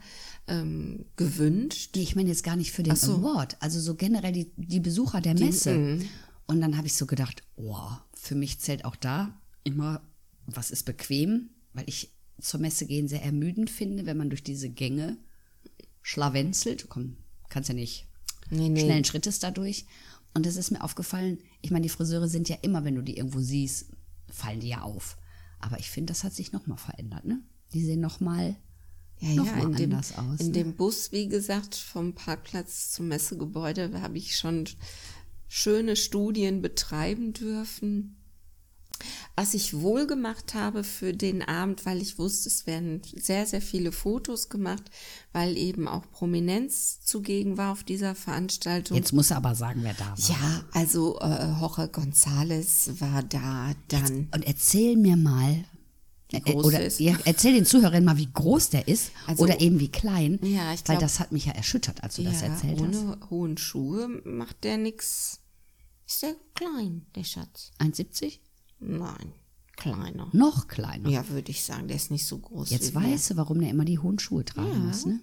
ähm, 0.47 1.05
gewünscht. 1.17 1.91
Nee, 1.95 2.03
ich 2.03 2.15
meine 2.15 2.29
jetzt 2.29 2.43
gar 2.43 2.55
nicht 2.55 2.71
für 2.71 2.83
den 2.83 2.95
so. 2.95 3.15
Award, 3.15 3.57
also 3.61 3.79
so 3.79 3.95
generell 3.95 4.31
die, 4.31 4.51
die 4.55 4.79
Besucher 4.79 5.21
der 5.21 5.33
Messe. 5.33 5.99
Und 6.47 6.61
dann 6.61 6.77
habe 6.77 6.87
ich 6.87 6.93
so 6.93 7.05
gedacht, 7.05 7.43
oh, 7.57 7.89
für 8.13 8.35
mich 8.35 8.59
zählt 8.59 8.85
auch 8.85 8.95
da 8.95 9.37
immer, 9.63 10.01
was 10.47 10.71
ist 10.71 10.83
bequem, 10.83 11.49
weil 11.73 11.83
ich 11.87 12.11
zur 12.41 12.59
Messe 12.59 12.85
gehen 12.85 13.07
sehr 13.07 13.23
ermüdend 13.23 13.69
finde, 13.69 14.05
wenn 14.05 14.17
man 14.17 14.29
durch 14.29 14.43
diese 14.43 14.69
Gänge 14.69 15.17
schlawenzelt. 16.01 16.87
Komm, 16.89 17.17
kannst 17.49 17.69
ja 17.69 17.75
nicht 17.75 18.05
Nee, 18.51 18.69
nee. 18.69 18.81
schnellen 18.81 19.05
Schrittes 19.05 19.39
dadurch. 19.39 19.85
Und 20.33 20.45
es 20.45 20.55
ist 20.55 20.71
mir 20.71 20.83
aufgefallen, 20.83 21.39
ich 21.61 21.71
meine, 21.71 21.83
die 21.83 21.89
Friseure 21.89 22.27
sind 22.27 22.49
ja 22.49 22.57
immer, 22.61 22.83
wenn 22.83 22.95
du 22.95 23.01
die 23.01 23.17
irgendwo 23.17 23.39
siehst, 23.39 23.87
fallen 24.27 24.59
die 24.59 24.69
ja 24.69 24.81
auf. 24.81 25.17
Aber 25.59 25.79
ich 25.79 25.89
finde, 25.89 26.11
das 26.11 26.23
hat 26.23 26.33
sich 26.33 26.51
nochmal 26.51 26.77
verändert, 26.77 27.25
ne? 27.25 27.41
Die 27.73 27.83
sehen 27.83 27.99
nochmal 27.99 28.55
Ja, 29.19 29.33
noch 29.35 29.45
ja, 29.45 29.55
mal 29.55 29.65
in 29.65 29.75
dem, 29.75 29.91
anders 29.91 30.17
aus. 30.17 30.39
in 30.39 30.47
ne? 30.47 30.51
dem 30.53 30.75
Bus, 30.75 31.11
wie 31.11 31.27
gesagt, 31.27 31.75
vom 31.75 32.13
Parkplatz 32.13 32.91
zum 32.91 33.07
Messegebäude 33.09 34.01
habe 34.01 34.17
ich 34.17 34.35
schon 34.37 34.65
schöne 35.47 35.95
Studien 35.95 36.61
betreiben 36.61 37.33
dürfen. 37.33 38.15
Was 39.35 39.53
ich 39.53 39.79
wohl 39.79 40.05
gemacht 40.07 40.53
habe 40.53 40.83
für 40.83 41.13
den 41.13 41.41
Abend, 41.41 41.85
weil 41.85 42.01
ich 42.01 42.17
wusste, 42.17 42.49
es 42.49 42.67
werden 42.67 43.01
sehr, 43.15 43.45
sehr 43.45 43.61
viele 43.61 43.91
Fotos 43.91 44.49
gemacht, 44.49 44.83
weil 45.31 45.57
eben 45.57 45.87
auch 45.87 46.09
Prominenz 46.11 47.01
zugegen 47.01 47.57
war 47.57 47.71
auf 47.71 47.83
dieser 47.83 48.15
Veranstaltung. 48.15 48.97
Jetzt 48.97 49.13
muss 49.13 49.31
er 49.31 49.37
aber 49.37 49.55
sagen, 49.55 49.81
wer 49.83 49.93
da 49.93 50.09
war. 50.09 50.17
Ja, 50.29 50.63
also 50.73 51.17
äh, 51.19 51.51
Jorge 51.59 51.83
González 51.85 52.99
war 52.99 53.23
da, 53.23 53.71
dann 53.87 54.27
Und 54.33 54.45
erzähl 54.45 54.97
mir 54.97 55.15
mal, 55.15 55.63
Wie 56.31 56.37
äh, 56.37 56.41
groß 56.41 56.65
oder 56.65 56.79
er 56.81 56.87
ist. 56.87 56.99
ja, 56.99 57.17
erzähl 57.25 57.53
den 57.53 57.65
Zuhörern 57.65 58.03
mal, 58.03 58.17
wie 58.17 58.29
groß 58.31 58.69
der 58.71 58.87
ist 58.87 59.11
Also- 59.25 59.43
oder 59.43 59.61
eben 59.61 59.79
wie 59.79 59.89
klein. 59.91 60.37
Ja, 60.43 60.73
ich 60.73 60.81
Weil 60.81 60.97
glaub- 60.97 60.99
das 60.99 61.19
hat 61.19 61.31
mich 61.31 61.45
ja 61.45 61.53
erschüttert, 61.53 62.03
als 62.03 62.15
du 62.17 62.23
das 62.23 62.41
erzählt 62.41 62.79
hast. 62.81 62.97
ohne 62.97 63.17
hohen 63.29 63.57
Schuhe 63.57 64.07
macht 64.25 64.63
der 64.63 64.77
nix. 64.77 65.39
Ist 66.07 66.23
der 66.23 66.35
klein, 66.55 67.05
der 67.15 67.23
Schatz? 67.23 67.71
1,70? 67.79 68.39
Nein, 68.79 69.33
kleiner. 69.75 70.29
Noch 70.33 70.67
kleiner. 70.67 71.09
Ja, 71.09 71.27
würde 71.29 71.51
ich 71.51 71.63
sagen, 71.63 71.87
der 71.87 71.97
ist 71.97 72.11
nicht 72.11 72.25
so 72.25 72.37
groß. 72.37 72.69
Jetzt 72.69 72.93
weißt 72.93 73.31
du, 73.31 73.37
warum 73.37 73.59
der 73.59 73.69
immer 73.69 73.85
die 73.85 73.99
hohen 73.99 74.19
Schuhe 74.19 74.45
tragen 74.45 74.87
muss, 74.87 75.05
ne? 75.05 75.19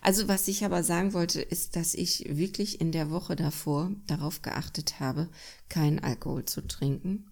Also 0.00 0.28
was 0.28 0.48
ich 0.48 0.64
aber 0.64 0.82
sagen 0.82 1.12
wollte, 1.12 1.42
ist, 1.42 1.76
dass 1.76 1.94
ich 1.94 2.24
wirklich 2.26 2.80
in 2.80 2.90
der 2.90 3.10
Woche 3.10 3.36
davor 3.36 3.90
darauf 4.06 4.40
geachtet 4.40 4.98
habe, 4.98 5.28
keinen 5.68 5.98
Alkohol 5.98 6.46
zu 6.46 6.66
trinken. 6.66 7.30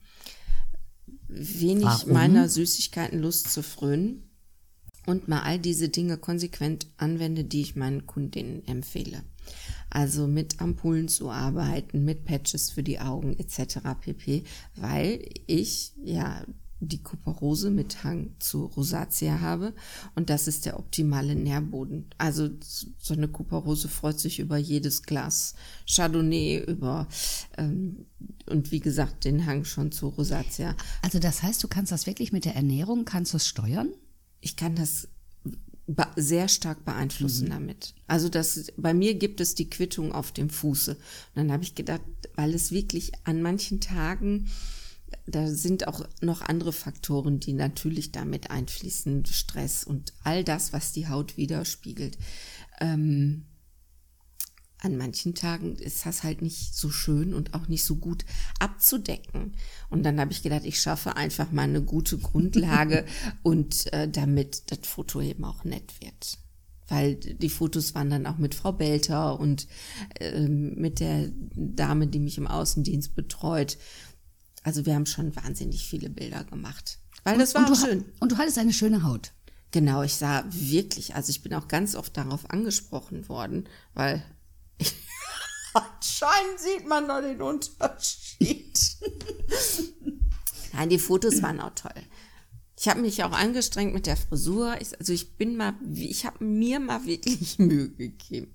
wenig 1.28 1.86
Warum? 1.86 2.12
meiner 2.12 2.48
Süßigkeitenlust 2.48 3.50
zu 3.50 3.62
frönen 3.62 4.25
und 5.06 5.28
mal 5.28 5.42
all 5.42 5.58
diese 5.58 5.88
Dinge 5.88 6.18
konsequent 6.18 6.88
anwende, 6.98 7.44
die 7.44 7.62
ich 7.62 7.76
meinen 7.76 8.06
Kundinnen 8.06 8.66
empfehle. 8.66 9.22
Also 9.88 10.26
mit 10.26 10.60
Ampullen 10.60 11.08
zu 11.08 11.30
arbeiten, 11.30 12.04
mit 12.04 12.24
Patches 12.24 12.70
für 12.70 12.82
die 12.82 12.98
Augen 12.98 13.38
etc. 13.38 13.78
pp, 14.00 14.42
weil 14.74 15.24
ich 15.46 15.92
ja 16.02 16.44
die 16.80 17.02
Kuperose 17.02 17.70
mit 17.70 18.04
Hang 18.04 18.34
zu 18.38 18.66
Rosatia 18.66 19.40
habe 19.40 19.72
und 20.14 20.28
das 20.28 20.46
ist 20.46 20.66
der 20.66 20.78
optimale 20.78 21.34
Nährboden. 21.34 22.10
Also 22.18 22.50
so 22.98 23.14
eine 23.14 23.28
Kuperose 23.28 23.88
freut 23.88 24.20
sich 24.20 24.38
über 24.38 24.58
jedes 24.58 25.02
Glas 25.02 25.54
Chardonnay, 25.86 26.64
über 26.66 27.08
ähm, 27.56 28.06
und 28.46 28.72
wie 28.72 28.80
gesagt 28.80 29.24
den 29.24 29.46
Hang 29.46 29.64
schon 29.64 29.90
zu 29.90 30.08
Rosatia. 30.08 30.76
Also 31.02 31.18
das 31.18 31.42
heißt, 31.42 31.62
du 31.64 31.68
kannst 31.68 31.92
das 31.92 32.06
wirklich 32.06 32.32
mit 32.32 32.44
der 32.44 32.56
Ernährung, 32.56 33.04
kannst 33.04 33.32
du 33.32 33.38
es 33.38 33.46
steuern? 33.46 33.88
Ich 34.46 34.54
kann 34.54 34.76
das 34.76 35.08
sehr 36.14 36.46
stark 36.46 36.84
beeinflussen 36.84 37.50
damit. 37.50 37.94
Also 38.06 38.28
das 38.28 38.72
bei 38.76 38.94
mir 38.94 39.14
gibt 39.14 39.40
es 39.40 39.56
die 39.56 39.68
Quittung 39.68 40.12
auf 40.12 40.30
dem 40.30 40.50
Fuße. 40.50 40.92
Und 40.92 41.00
dann 41.34 41.50
habe 41.50 41.64
ich 41.64 41.74
gedacht, 41.74 42.02
weil 42.36 42.54
es 42.54 42.70
wirklich 42.70 43.10
an 43.24 43.42
manchen 43.42 43.80
Tagen 43.80 44.48
da 45.26 45.48
sind 45.48 45.88
auch 45.88 46.06
noch 46.20 46.40
andere 46.42 46.72
Faktoren, 46.72 47.40
die 47.40 47.52
natürlich 47.52 48.12
damit 48.12 48.50
einfließen, 48.50 49.24
Stress 49.26 49.84
und 49.84 50.12
all 50.22 50.44
das, 50.44 50.72
was 50.72 50.92
die 50.92 51.08
Haut 51.08 51.36
widerspiegelt. 51.36 52.16
Ähm, 52.80 53.46
an 54.80 54.96
manchen 54.96 55.34
Tagen 55.34 55.76
ist 55.76 56.04
das 56.04 56.22
halt 56.22 56.42
nicht 56.42 56.74
so 56.74 56.90
schön 56.90 57.34
und 57.34 57.54
auch 57.54 57.66
nicht 57.68 57.84
so 57.84 57.96
gut 57.96 58.24
abzudecken. 58.58 59.54
Und 59.88 60.02
dann 60.02 60.20
habe 60.20 60.32
ich 60.32 60.42
gedacht, 60.42 60.64
ich 60.64 60.80
schaffe 60.80 61.16
einfach 61.16 61.50
mal 61.50 61.62
eine 61.62 61.82
gute 61.82 62.18
Grundlage 62.18 63.06
und 63.42 63.92
äh, 63.92 64.08
damit 64.08 64.70
das 64.70 64.80
Foto 64.82 65.20
eben 65.20 65.44
auch 65.44 65.64
nett 65.64 66.00
wird. 66.00 66.38
Weil 66.88 67.16
die 67.16 67.48
Fotos 67.48 67.94
waren 67.94 68.10
dann 68.10 68.26
auch 68.26 68.38
mit 68.38 68.54
Frau 68.54 68.72
Belter 68.72 69.40
und 69.40 69.66
ähm, 70.20 70.74
mit 70.76 71.00
der 71.00 71.30
Dame, 71.54 72.06
die 72.06 72.20
mich 72.20 72.38
im 72.38 72.46
Außendienst 72.46 73.14
betreut. 73.16 73.78
Also 74.62 74.86
wir 74.86 74.94
haben 74.94 75.06
schon 75.06 75.34
wahnsinnig 75.34 75.86
viele 75.86 76.10
Bilder 76.10 76.44
gemacht. 76.44 76.98
Weil 77.24 77.38
das 77.38 77.54
war 77.54 77.66
und 77.66 77.72
auch 77.72 77.86
schön. 77.86 78.04
Und 78.20 78.32
du 78.32 78.36
hattest 78.36 78.58
eine 78.58 78.72
schöne 78.72 79.02
Haut. 79.02 79.32
Genau, 79.72 80.02
ich 80.02 80.14
sah 80.14 80.44
wirklich, 80.48 81.16
also 81.16 81.30
ich 81.30 81.42
bin 81.42 81.52
auch 81.54 81.66
ganz 81.66 81.96
oft 81.96 82.16
darauf 82.16 82.48
angesprochen 82.50 83.28
worden, 83.28 83.68
weil 83.94 84.22
anscheinend 85.76 86.58
sieht 86.58 86.86
man 86.86 87.08
da 87.08 87.20
den 87.20 87.40
Unterschied. 87.42 88.78
Nein, 90.72 90.88
die 90.88 90.98
Fotos 90.98 91.42
waren 91.42 91.60
auch 91.60 91.74
toll. 91.74 92.02
Ich 92.78 92.88
habe 92.88 93.00
mich 93.00 93.24
auch 93.24 93.32
angestrengt 93.32 93.94
mit 93.94 94.06
der 94.06 94.16
Frisur. 94.16 94.76
Ich, 94.80 94.98
also 94.98 95.12
ich 95.12 95.36
bin 95.36 95.56
mal, 95.56 95.74
ich 95.94 96.26
habe 96.26 96.44
mir 96.44 96.78
mal 96.78 97.06
wirklich 97.06 97.58
Mühe 97.58 97.88
gegeben. 97.90 98.52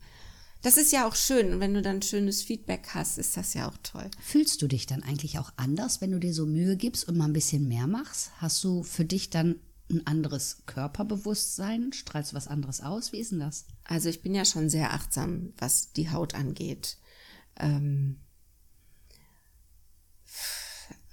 Das 0.61 0.77
ist 0.77 0.91
ja 0.91 1.07
auch 1.07 1.15
schön. 1.15 1.53
Und 1.53 1.59
wenn 1.59 1.73
du 1.73 1.81
dann 1.81 2.03
schönes 2.03 2.43
Feedback 2.43 2.89
hast, 2.93 3.17
ist 3.17 3.35
das 3.35 3.55
ja 3.55 3.67
auch 3.67 3.77
toll. 3.81 4.09
Fühlst 4.21 4.61
du 4.61 4.67
dich 4.67 4.85
dann 4.85 5.01
eigentlich 5.01 5.39
auch 5.39 5.51
anders, 5.57 6.01
wenn 6.01 6.11
du 6.11 6.19
dir 6.19 6.33
so 6.33 6.45
Mühe 6.45 6.77
gibst 6.77 7.07
und 7.07 7.17
mal 7.17 7.25
ein 7.25 7.33
bisschen 7.33 7.67
mehr 7.67 7.87
machst? 7.87 8.31
Hast 8.37 8.63
du 8.63 8.83
für 8.83 9.05
dich 9.05 9.31
dann 9.31 9.59
ein 9.89 10.05
anderes 10.05 10.61
Körperbewusstsein? 10.67 11.91
Strahlst 11.91 12.31
du 12.31 12.35
was 12.35 12.47
anderes 12.47 12.81
aus? 12.81 13.11
Wie 13.11 13.19
ist 13.19 13.31
denn 13.31 13.39
das? 13.39 13.65
Also 13.83 14.09
ich 14.09 14.21
bin 14.21 14.35
ja 14.35 14.45
schon 14.45 14.69
sehr 14.69 14.93
achtsam, 14.93 15.53
was 15.57 15.93
die 15.93 16.11
Haut 16.11 16.35
angeht. 16.35 16.97
Ähm, 17.61 18.17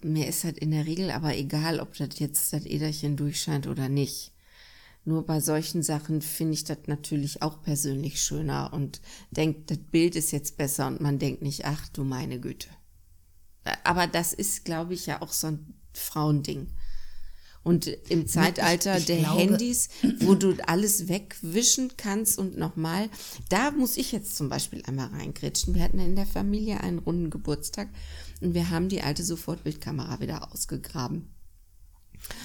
mir 0.03 0.27
ist 0.27 0.45
halt 0.45 0.59
in 0.59 0.71
der 0.71 0.87
Regel 0.87 1.11
aber 1.11 1.37
egal, 1.37 1.81
ob 1.81 1.97
das 1.97 2.19
jetzt 2.19 2.53
das 2.53 2.65
Äderchen 2.65 3.17
durchscheint 3.17 3.67
oder 3.67 3.89
nicht. 3.89 4.33
Nur 5.05 5.25
bei 5.25 5.41
solchen 5.41 5.83
Sachen 5.83 6.21
finde 6.21 6.55
ich 6.55 6.65
das 6.65 6.79
natürlich 6.87 7.43
auch 7.43 7.63
persönlich 7.63 8.21
schöner 8.21 8.73
und 8.73 9.01
denkt, 9.31 9.71
das 9.71 9.79
Bild 9.79 10.17
ist 10.17 10.33
jetzt 10.33 10.57
besser 10.57 10.87
und 10.87 11.01
man 11.01 11.19
denkt 11.19 11.43
nicht, 11.43 11.65
ach 11.65 11.89
du 11.89 12.05
meine 12.05 12.41
Güte. 12.41 12.69
Aber 13.85 14.07
das 14.07 14.33
ist, 14.33 14.65
glaube 14.65 14.95
ich, 14.95 15.07
ja 15.07 15.23
auch 15.23 15.33
so 15.33 15.49
ein 15.49 15.75
Frauending. 15.95 16.69
Und 17.65 17.87
im 18.09 18.27
Zeitalter 18.27 18.97
ich 18.99 19.05
der 19.07 19.19
glaube- 19.19 19.41
Handys, 19.41 19.89
wo 20.21 20.35
du 20.35 20.55
alles 20.67 21.09
wegwischen 21.09 21.91
kannst 21.97 22.39
und 22.39 22.57
nochmal, 22.57 23.11
da 23.51 23.71
muss 23.73 23.97
ich 23.97 24.13
jetzt 24.13 24.37
zum 24.37 24.49
Beispiel 24.49 24.83
einmal 24.87 25.09
reingrätschen. 25.09 25.75
Wir 25.75 25.83
hatten 25.83 25.99
in 25.99 26.17
der 26.17 26.27
Familie 26.27 26.81
einen 26.81 26.99
runden 26.99 27.31
Geburtstag 27.31 27.89
und 28.41 28.55
wir 28.55 28.71
haben 28.71 28.89
die 28.89 29.03
alte 29.03 29.23
Sofortbildkamera 29.25 30.21
wieder 30.21 30.53
ausgegraben. 30.53 31.29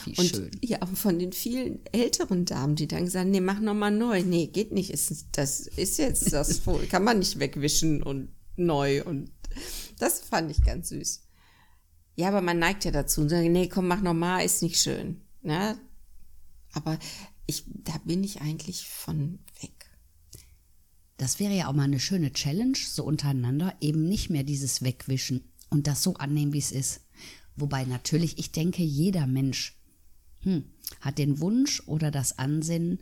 Wie 0.05 0.15
Und 0.17 0.27
schön. 0.29 0.51
ja, 0.61 0.85
von 0.85 1.17
den 1.19 1.31
vielen 1.33 1.79
älteren 1.91 2.45
Damen, 2.45 2.75
die 2.75 2.87
dann 2.87 3.07
sagen, 3.07 3.31
nee, 3.31 3.41
mach 3.41 3.59
nochmal 3.59 3.91
neu. 3.91 4.23
Nee, 4.23 4.47
geht 4.47 4.71
nicht. 4.71 4.91
Ist, 4.91 5.25
das 5.31 5.61
ist 5.61 5.97
jetzt 5.97 6.31
das, 6.31 6.61
kann 6.89 7.03
man 7.03 7.19
nicht 7.19 7.39
wegwischen 7.39 8.03
und 8.03 8.29
neu. 8.55 9.03
Und 9.03 9.31
das 9.99 10.19
fand 10.19 10.51
ich 10.51 10.63
ganz 10.63 10.89
süß. 10.89 11.22
Ja, 12.15 12.27
aber 12.27 12.41
man 12.41 12.59
neigt 12.59 12.85
ja 12.85 12.91
dazu 12.91 13.21
und 13.21 13.29
sagt, 13.29 13.49
nee, 13.49 13.67
komm, 13.67 13.87
mach 13.87 14.01
nochmal, 14.01 14.45
ist 14.45 14.61
nicht 14.61 14.77
schön. 14.77 15.21
Ne? 15.41 15.77
Aber 16.73 16.99
ich, 17.47 17.65
da 17.67 17.97
bin 18.05 18.23
ich 18.23 18.41
eigentlich 18.41 18.87
von 18.87 19.39
weg. 19.61 19.89
Das 21.17 21.39
wäre 21.39 21.53
ja 21.53 21.67
auch 21.67 21.73
mal 21.73 21.83
eine 21.83 21.99
schöne 21.99 22.33
Challenge, 22.33 22.77
so 22.77 23.03
untereinander, 23.03 23.75
eben 23.81 24.07
nicht 24.07 24.29
mehr 24.29 24.43
dieses 24.43 24.83
Wegwischen 24.83 25.51
und 25.69 25.87
das 25.87 26.03
so 26.03 26.15
annehmen, 26.15 26.53
wie 26.53 26.59
es 26.59 26.71
ist. 26.71 27.01
Wobei 27.55 27.85
natürlich, 27.85 28.37
ich 28.37 28.51
denke, 28.51 28.83
jeder 28.83 29.27
Mensch 29.27 29.77
hm, 30.41 30.65
hat 31.01 31.17
den 31.17 31.39
Wunsch 31.39 31.81
oder 31.87 32.11
das 32.11 32.37
Ansinnen, 32.37 32.99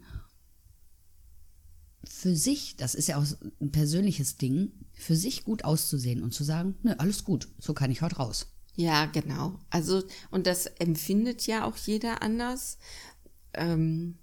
für 2.04 2.36
sich, 2.36 2.76
das 2.78 2.96
ist 2.96 3.08
ja 3.08 3.18
auch 3.18 3.26
ein 3.60 3.72
persönliches 3.72 4.38
Ding, 4.38 4.72
für 4.94 5.16
sich 5.16 5.44
gut 5.44 5.64
auszusehen 5.64 6.24
und 6.24 6.34
zu 6.34 6.44
sagen, 6.44 6.76
ne, 6.84 7.00
alles 7.00 7.24
gut, 7.24 7.48
so 7.60 7.74
kann 7.74 7.92
ich 7.92 8.02
heute 8.02 8.18
raus. 8.18 8.51
Ja, 8.76 9.06
genau. 9.06 9.60
Also, 9.70 10.04
und 10.30 10.48
das 10.48 10.66
empfindet 10.66 11.46
ja 11.48 11.66
auch 11.66 11.78
jeder 11.78 12.22
anders. 12.22 12.78
Ähm, 13.54 14.18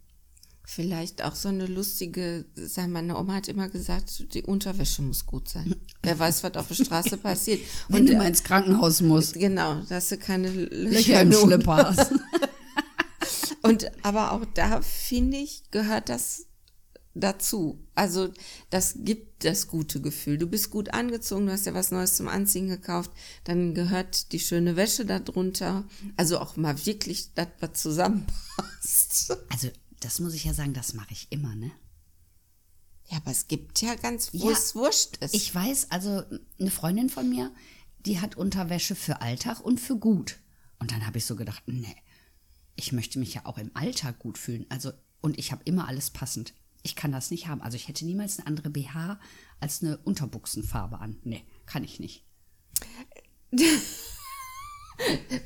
vielleicht 0.65 1.25
auch 1.25 1.35
so 1.35 1.49
eine 1.49 1.67
lustige, 1.67 2.45
sag 2.55 2.89
meine 2.89 3.17
Oma 3.17 3.35
hat 3.35 3.49
immer 3.49 3.69
gesagt, 3.69 4.35
die 4.35 4.43
Unterwäsche 4.43 5.01
muss 5.01 5.25
gut 5.25 5.49
sein. 5.49 5.75
Wer 6.03 6.19
weiß, 6.19 6.45
was 6.45 6.55
auf 6.57 6.69
der 6.69 6.75
Straße 6.75 7.17
passiert. 7.19 7.61
Wenn 7.89 8.07
du 8.07 8.17
mal 8.17 8.29
ins 8.29 8.43
Krankenhaus 8.43 9.01
musst, 9.01 9.35
Genau, 9.35 9.83
dass 9.89 10.11
du 10.11 10.19
keine 10.19 10.51
Löcher, 10.51 11.23
im 11.23 11.33
Schlipper 11.33 11.77
hast. 11.77 12.13
Und 13.63 13.91
aber 14.05 14.33
auch 14.33 14.45
da 14.55 14.81
finde 14.83 15.39
ich, 15.39 15.63
gehört 15.71 16.09
das 16.09 16.48
dazu. 17.21 17.85
Also 17.95 18.33
das 18.71 18.95
gibt 18.99 19.45
das 19.45 19.67
gute 19.67 20.01
Gefühl. 20.01 20.39
Du 20.39 20.47
bist 20.47 20.71
gut 20.71 20.95
angezogen, 20.95 21.47
du 21.47 21.53
hast 21.53 21.67
ja 21.67 21.75
was 21.75 21.91
Neues 21.91 22.17
zum 22.17 22.29
Anziehen 22.29 22.69
gekauft, 22.69 23.11
dann 23.45 23.75
gehört 23.75 24.33
die 24.33 24.41
schöne 24.41 24.77
Wäsche 24.77 25.05
darunter. 25.05 25.85
Also 26.17 26.39
auch 26.39 26.57
mal 26.57 26.85
wirklich 26.87 27.35
das, 27.35 27.49
was 27.61 27.81
zusammenpasst. 27.81 29.37
Also, 29.51 29.69
das 30.01 30.21
muss 30.21 30.35
ich 30.35 30.45
ja 30.45 30.55
sagen, 30.55 30.75
das 30.75 30.95
mache 30.95 31.13
ich 31.13 31.27
immer, 31.31 31.55
ne? 31.57 31.73
Ja, 33.07 33.17
aber 33.17 33.31
es 33.31 33.49
gibt 33.49 33.81
ja 33.81 33.95
ganz, 33.95 34.33
wo 34.33 34.49
Ja, 34.49 34.53
es 34.53 34.75
wurscht 34.75 35.17
ist. 35.19 35.35
Ich 35.35 35.53
weiß, 35.55 35.91
also 35.91 36.23
eine 36.61 36.71
Freundin 36.71 37.09
von 37.09 37.29
mir, 37.29 37.53
die 38.01 38.21
hat 38.21 38.37
Unterwäsche 38.37 38.95
für 38.95 39.23
Alltag 39.23 39.61
und 39.61 39.81
für 39.81 39.97
gut. 39.97 40.39
Und 40.79 40.93
dann 40.93 41.07
habe 41.07 41.19
ich 41.19 41.25
so 41.25 41.35
gedacht, 41.35 41.63
nee, 41.67 41.97
ich 42.77 42.93
möchte 42.93 43.19
mich 43.19 43.35
ja 43.35 43.45
auch 43.45 43.59
im 43.59 43.71
Alltag 43.75 44.19
gut 44.19 44.39
fühlen. 44.39 44.67
Also, 44.69 44.93
und 45.21 45.39
ich 45.39 45.51
habe 45.53 45.63
immer 45.65 45.89
alles 45.89 46.11
passend. 46.11 46.55
Ich 46.83 46.97
kann 46.97 47.13
das 47.13 47.31
nicht 47.31 47.49
haben. 47.49 47.63
Also 47.63 47.77
ich 47.77 47.89
hätte 47.89 48.05
niemals 48.05 48.39
eine 48.39 48.47
andere 48.47 48.71
BH 48.71 49.19
als 49.61 49.83
eine 49.83 49.99
Unterbuchsenfarbe 49.99 50.99
an. 50.99 51.19
Nee, 51.25 51.45
kann 51.67 51.85
ich 51.85 52.01
nicht. 52.01 52.25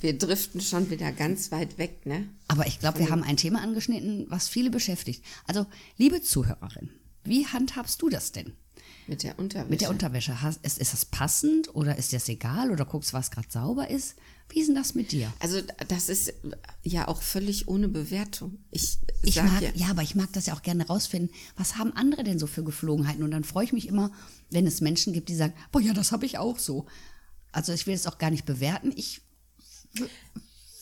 Wir 0.01 0.17
driften 0.17 0.61
schon 0.61 0.89
wieder 0.91 1.13
ganz 1.13 1.53
weit 1.53 1.77
weg, 1.79 2.07
ne? 2.07 2.29
Aber 2.49 2.67
ich 2.67 2.79
glaube, 2.79 3.01
wir 3.01 3.11
haben 3.11 3.23
ein 3.23 3.37
Thema 3.37 3.61
angeschnitten, 3.61 4.25
was 4.31 4.49
viele 4.49 4.71
beschäftigt. 4.71 5.23
Also, 5.47 5.67
liebe 5.99 6.23
Zuhörerin, 6.23 6.91
wie 7.23 7.47
handhabst 7.47 8.01
du 8.01 8.09
das 8.09 8.33
denn? 8.33 8.55
Mit 9.07 9.23
der 9.23 9.39
Unterwäsche. 9.39 9.71
Mit 9.71 9.81
der 9.81 9.91
Unterwäsche, 9.91 10.37
ist, 10.63 10.79
ist 10.79 10.93
das 10.93 11.05
passend 11.05 11.75
oder 11.75 11.97
ist 11.97 12.13
das 12.13 12.29
egal 12.29 12.71
oder 12.71 12.85
guckst, 12.85 13.13
was 13.13 13.31
gerade 13.31 13.49
sauber 13.51 13.91
ist? 13.91 14.15
Wie 14.49 14.61
ist 14.61 14.67
denn 14.67 14.75
das 14.75 14.95
mit 14.95 15.13
dir? 15.13 15.33
also 15.39 15.61
das 15.89 16.09
ist 16.09 16.35
ja 16.83 17.09
auch 17.09 17.23
völlig 17.23 17.69
ohne 17.69 17.89
Bewertung. 17.89 18.59
Ich, 18.71 18.99
Ich 19.23 19.37
mag, 19.37 19.63
ja, 19.63 19.71
ja, 19.75 19.87
aber 19.89 20.03
ich 20.03 20.15
mag 20.15 20.31
das 20.35 20.47
ja 20.47 20.55
auch 20.55 20.63
gerne 20.63 20.87
rausfinden. 20.87 21.35
Was 21.57 21.79
haben 21.79 21.93
andere 21.95 22.23
denn 22.23 22.39
so 22.39 22.47
für 22.47 22.63
Geflogenheiten? 22.63 23.23
Und 23.23 23.31
dann 23.31 23.45
freue 23.45 23.65
ich 23.65 23.73
mich 23.73 23.89
immer, 23.89 24.13
wenn 24.51 24.67
es 24.67 24.83
Menschen 24.83 25.13
gibt, 25.15 25.31
die 25.31 25.35
sagen, 25.35 25.55
boah, 25.71 25.81
ja, 25.81 25.95
das 25.95 26.13
habe 26.13 26.27
ich 26.27 26.39
auch 26.39 26.59
so. 26.59 26.87
Also 27.51 27.73
ich 27.73 27.87
will 27.87 27.95
es 27.95 28.07
auch 28.07 28.19
gar 28.19 28.31
nicht 28.31 28.45
bewerten. 28.45 28.93
Ich 28.95 29.23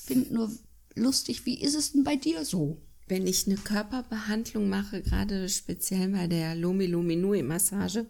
finde 0.05 0.35
nur 0.35 0.51
lustig, 0.97 1.47
wie 1.47 1.61
ist 1.61 1.75
es 1.75 1.93
denn 1.93 2.05
bei 2.05 2.17
dir 2.17 2.45
so? 2.45 2.83
Wenn 3.11 3.27
ich 3.27 3.47
eine 3.47 3.57
Körperbehandlung 3.57 4.69
mache, 4.69 5.03
gerade 5.03 5.49
speziell 5.49 6.11
bei 6.11 6.29
der 6.29 6.55
Lomi 6.55 6.87
Lomi 6.87 7.17
Nui 7.17 7.43
Massage, 7.43 8.07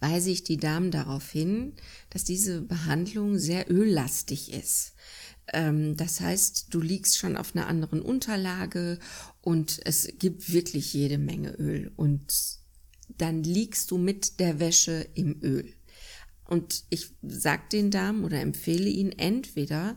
weise 0.00 0.30
ich 0.30 0.44
die 0.44 0.56
Damen 0.56 0.90
darauf 0.90 1.30
hin, 1.30 1.74
dass 2.10 2.24
diese 2.24 2.62
Behandlung 2.62 3.38
sehr 3.38 3.70
öllastig 3.70 4.52
ist. 4.52 4.94
Ähm, 5.52 5.96
das 5.96 6.20
heißt, 6.20 6.68
du 6.70 6.80
liegst 6.80 7.18
schon 7.18 7.36
auf 7.36 7.54
einer 7.54 7.66
anderen 7.66 8.00
Unterlage 8.00 8.98
und 9.42 9.78
es 9.84 10.08
gibt 10.18 10.52
wirklich 10.52 10.94
jede 10.94 11.18
Menge 11.18 11.50
Öl. 11.52 11.92
Und 11.96 12.58
dann 13.18 13.42
liegst 13.42 13.90
du 13.90 13.98
mit 13.98 14.40
der 14.40 14.58
Wäsche 14.58 15.06
im 15.14 15.42
Öl. 15.42 15.74
Und 16.46 16.84
ich 16.88 17.14
sag 17.22 17.70
den 17.70 17.90
Damen 17.90 18.24
oder 18.24 18.40
empfehle 18.40 18.88
ihnen 18.88 19.12
entweder 19.12 19.96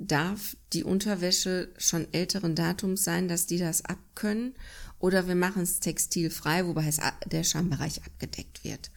darf 0.00 0.56
die 0.72 0.82
Unterwäsche 0.82 1.68
schon 1.76 2.12
älteren 2.12 2.56
Datums 2.56 3.04
sein, 3.04 3.28
dass 3.28 3.46
die 3.46 3.58
das 3.58 3.84
abkönnen, 3.84 4.54
oder 4.98 5.26
wir 5.28 5.34
machen 5.34 5.62
es 5.62 5.80
textilfrei, 5.80 6.66
wobei 6.66 6.86
es 6.86 7.00
der 7.26 7.44
Schambereich 7.44 8.04
abgedeckt 8.04 8.64
wird. 8.64 8.90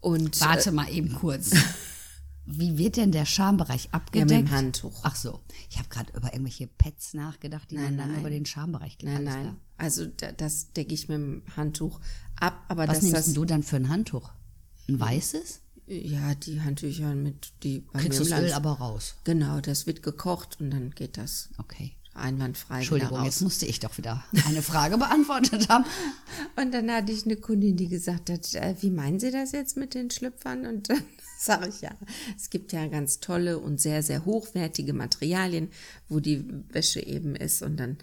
Und 0.00 0.40
warte 0.40 0.70
äh, 0.70 0.72
mal 0.72 0.90
eben 0.90 1.14
kurz. 1.14 1.52
Wie 2.44 2.76
wird 2.76 2.96
denn 2.96 3.12
der 3.12 3.24
Schambereich 3.24 3.88
abgedeckt? 3.92 4.30
Ja, 4.30 4.38
mit 4.38 4.48
dem 4.48 4.50
Handtuch. 4.50 5.00
Ach 5.04 5.14
so, 5.14 5.40
ich 5.70 5.78
habe 5.78 5.88
gerade 5.88 6.12
über 6.14 6.32
irgendwelche 6.32 6.66
Pads 6.66 7.14
nachgedacht, 7.14 7.70
die 7.70 7.76
nein, 7.76 7.84
man 7.84 7.98
dann 7.98 8.08
nein. 8.10 8.20
über 8.20 8.30
den 8.30 8.44
Schambereich 8.44 8.98
geht. 8.98 9.08
Nein, 9.08 9.24
nein. 9.24 9.56
Also 9.78 10.06
das 10.06 10.72
decke 10.72 10.92
ich 10.92 11.08
mit 11.08 11.16
dem 11.16 11.42
Handtuch 11.56 12.00
ab. 12.36 12.64
Aber 12.68 12.88
Was 12.88 13.00
nimmst 13.00 13.16
das, 13.16 13.32
du 13.32 13.44
dann 13.44 13.62
für 13.62 13.76
ein 13.76 13.88
Handtuch? 13.88 14.32
Ein 14.88 14.98
weißes? 14.98 15.61
Ja, 15.92 16.34
die 16.34 16.60
Handtücher 16.60 17.14
mit 17.14 17.52
die 17.62 17.80
bei 17.80 18.00
Kriegst 18.00 18.20
du 18.20 18.24
das 18.24 18.40
Öl 18.40 18.52
aber 18.52 18.72
raus. 18.72 19.14
Genau, 19.24 19.60
das 19.60 19.86
wird 19.86 20.02
gekocht 20.02 20.58
und 20.60 20.70
dann 20.70 20.90
geht 20.90 21.18
das. 21.18 21.50
Okay. 21.58 21.92
Einwandfrei. 22.14 22.78
Entschuldigung, 22.78 23.24
jetzt 23.24 23.40
musste 23.40 23.64
ich 23.64 23.80
doch 23.80 23.96
wieder 23.96 24.22
eine 24.46 24.60
Frage 24.60 24.98
beantwortet 24.98 25.68
haben. 25.70 25.84
Und 26.56 26.72
dann 26.72 26.90
hatte 26.90 27.10
ich 27.10 27.24
eine 27.24 27.36
Kundin, 27.36 27.76
die 27.76 27.88
gesagt 27.88 28.28
hat, 28.28 28.54
äh, 28.54 28.74
wie 28.80 28.90
meinen 28.90 29.18
Sie 29.18 29.30
das 29.30 29.52
jetzt 29.52 29.76
mit 29.76 29.94
den 29.94 30.10
Schlüpfern? 30.10 30.66
Und 30.66 30.90
dann 30.90 31.02
sage 31.38 31.68
ich 31.68 31.80
ja, 31.80 31.90
es 32.36 32.50
gibt 32.50 32.72
ja 32.72 32.86
ganz 32.86 33.20
tolle 33.20 33.58
und 33.58 33.80
sehr, 33.80 34.02
sehr 34.02 34.26
hochwertige 34.26 34.92
Materialien, 34.92 35.70
wo 36.08 36.20
die 36.20 36.44
Wäsche 36.70 37.00
eben 37.00 37.34
ist. 37.34 37.62
Und 37.62 37.78
dann 37.78 37.96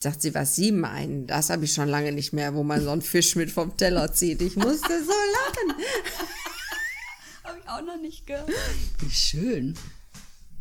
sagt 0.00 0.22
sie, 0.22 0.34
was 0.34 0.56
Sie 0.56 0.72
meinen, 0.72 1.28
das 1.28 1.50
habe 1.50 1.64
ich 1.64 1.72
schon 1.72 1.88
lange 1.88 2.10
nicht 2.10 2.32
mehr, 2.32 2.54
wo 2.54 2.64
man 2.64 2.82
so 2.82 2.90
einen 2.90 3.02
Fisch 3.02 3.36
mit 3.36 3.52
vom 3.52 3.76
Teller 3.76 4.12
zieht. 4.12 4.42
Ich 4.42 4.56
musste 4.56 5.04
so 5.04 5.12
lachen. 5.12 5.80
ich 7.62 7.70
auch 7.70 7.82
noch 7.82 8.00
nicht 8.00 8.26
gehört. 8.26 8.50
Wie 8.98 9.10
schön. 9.10 9.74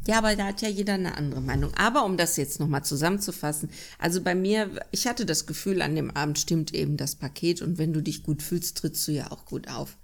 Ja, 0.08 0.18
aber 0.18 0.36
da 0.36 0.48
hat 0.48 0.62
ja 0.62 0.70
jeder 0.70 0.96
eine 0.96 1.16
andere 1.16 1.42
Meinung. 1.42 1.74
Aber 1.76 2.06
um 2.06 2.18
das 2.18 2.36
jetzt 2.36 2.60
nochmal 2.60 2.84
zusammenzufassen, 2.84 3.70
also 4.00 4.22
bei 4.22 4.34
mir, 4.34 4.84
ich 4.92 5.06
hatte 5.06 5.26
das 5.26 5.46
Gefühl, 5.46 5.82
an 5.82 5.96
dem 5.96 6.10
Abend 6.12 6.40
stimmt 6.40 6.74
eben 6.74 6.98
das 6.98 7.16
Paket 7.16 7.62
und 7.62 7.78
wenn 7.78 7.94
du 7.94 8.02
dich 8.02 8.24
gut 8.24 8.42
fühlst, 8.42 8.78
trittst 8.78 9.08
du 9.08 9.12
ja 9.12 9.32
auch 9.32 9.46
gut 9.46 9.68
auf. 9.68 9.98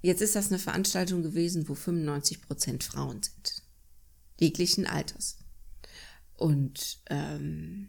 Jetzt 0.00 0.22
ist 0.22 0.36
das 0.36 0.48
eine 0.48 0.58
Veranstaltung 0.58 1.22
gewesen, 1.22 1.68
wo 1.68 1.74
95 1.74 2.42
Prozent 2.42 2.84
Frauen 2.84 3.22
sind. 3.22 3.62
Jeglichen 4.40 4.86
Alters. 4.86 5.36
Und 6.36 6.98
ähm, 7.06 7.88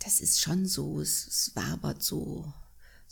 das 0.00 0.20
ist 0.20 0.40
schon 0.40 0.66
so, 0.66 1.00
es, 1.00 1.26
es 1.26 1.52
wabert 1.54 2.02
so 2.02 2.52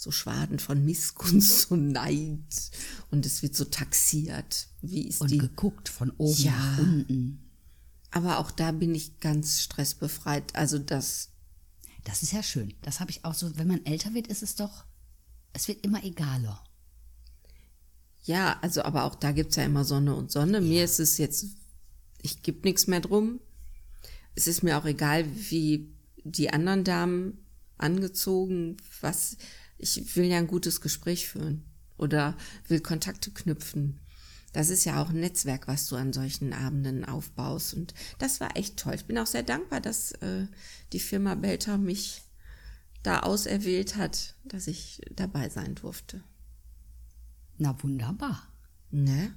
so 0.00 0.10
Schwaden 0.10 0.58
von 0.58 0.82
Missgunst 0.82 1.70
und 1.70 1.92
Neid 1.92 2.70
und 3.10 3.26
es 3.26 3.42
wird 3.42 3.54
so 3.54 3.66
taxiert. 3.66 4.68
Wie 4.80 5.06
ist 5.06 5.20
und 5.20 5.30
die? 5.30 5.36
geguckt 5.36 5.90
von 5.90 6.10
oben 6.12 6.42
ja. 6.42 6.52
nach 6.52 6.78
unten. 6.78 7.50
Aber 8.10 8.38
auch 8.38 8.50
da 8.50 8.72
bin 8.72 8.94
ich 8.94 9.20
ganz 9.20 9.60
stressbefreit. 9.60 10.56
Also 10.56 10.78
das. 10.78 11.28
Das 12.04 12.22
ist 12.22 12.32
ja 12.32 12.42
schön. 12.42 12.72
Das 12.80 12.98
habe 12.98 13.10
ich 13.10 13.26
auch 13.26 13.34
so. 13.34 13.58
Wenn 13.58 13.68
man 13.68 13.84
älter 13.84 14.14
wird, 14.14 14.26
ist 14.28 14.42
es 14.42 14.54
doch. 14.54 14.84
Es 15.52 15.68
wird 15.68 15.84
immer 15.84 16.02
egaler. 16.02 16.64
Ja, 18.24 18.58
also 18.62 18.82
aber 18.82 19.04
auch 19.04 19.14
da 19.14 19.32
gibt 19.32 19.50
es 19.50 19.56
ja 19.56 19.64
immer 19.64 19.84
Sonne 19.84 20.14
und 20.14 20.32
Sonne. 20.32 20.58
Ja. 20.58 20.60
Mir 20.60 20.84
ist 20.84 20.98
es 20.98 21.18
jetzt. 21.18 21.44
Ich 22.22 22.42
gebe 22.42 22.66
nichts 22.66 22.86
mehr 22.86 23.00
drum. 23.00 23.38
Es 24.34 24.46
ist 24.46 24.62
mir 24.62 24.78
auch 24.78 24.86
egal, 24.86 25.26
wie 25.50 25.92
die 26.24 26.50
anderen 26.50 26.84
Damen 26.84 27.44
angezogen, 27.76 28.78
was 29.02 29.36
ich 29.80 30.16
will 30.16 30.26
ja 30.26 30.38
ein 30.38 30.46
gutes 30.46 30.80
Gespräch 30.80 31.28
führen 31.28 31.64
oder 31.96 32.36
will 32.68 32.80
Kontakte 32.80 33.30
knüpfen. 33.30 34.00
Das 34.52 34.68
ist 34.68 34.84
ja 34.84 35.00
auch 35.00 35.10
ein 35.10 35.20
Netzwerk, 35.20 35.68
was 35.68 35.86
du 35.86 35.96
an 35.96 36.12
solchen 36.12 36.52
Abenden 36.52 37.04
aufbaust. 37.04 37.74
Und 37.74 37.94
das 38.18 38.40
war 38.40 38.56
echt 38.56 38.76
toll. 38.76 38.94
Ich 38.94 39.04
bin 39.04 39.18
auch 39.18 39.26
sehr 39.26 39.44
dankbar, 39.44 39.80
dass 39.80 40.12
äh, 40.12 40.46
die 40.92 40.98
Firma 40.98 41.36
Belter 41.36 41.78
mich 41.78 42.22
da 43.02 43.20
auserwählt 43.20 43.96
hat, 43.96 44.34
dass 44.44 44.66
ich 44.66 45.00
dabei 45.14 45.48
sein 45.48 45.76
durfte. 45.76 46.22
Na 47.58 47.80
wunderbar. 47.82 48.52
Ne? 48.90 49.34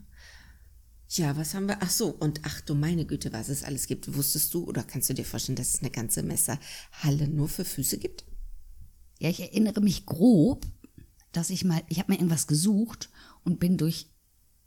Ja, 1.09 1.37
was 1.37 1.53
haben 1.53 1.67
wir? 1.67 1.77
Ach 1.81 1.91
so, 1.91 2.09
und 2.09 2.41
ach 2.43 2.61
du 2.61 2.73
meine 2.73 3.05
Güte, 3.05 3.31
was 3.33 3.49
es 3.49 3.63
alles 3.63 3.85
gibt. 3.85 4.15
Wusstest 4.15 4.53
du 4.53 4.63
oder 4.63 4.83
kannst 4.83 5.09
du 5.09 5.13
dir 5.13 5.25
vorstellen, 5.25 5.55
dass 5.55 5.75
es 5.75 5.81
eine 5.81 5.91
ganze 5.91 6.23
Messerhalle 6.23 7.27
nur 7.27 7.49
für 7.49 7.65
Füße 7.65 7.99
gibt? 7.99 8.25
Ja, 9.23 9.29
ich 9.29 9.39
erinnere 9.39 9.79
mich 9.79 10.05
grob, 10.05 10.65
dass 11.31 11.49
ich 11.49 11.63
mal, 11.63 11.81
ich 11.87 11.99
habe 11.99 12.11
mir 12.11 12.17
irgendwas 12.17 12.45
gesucht 12.45 13.09
und 13.45 13.57
bin 13.57 13.77
durch 13.77 14.07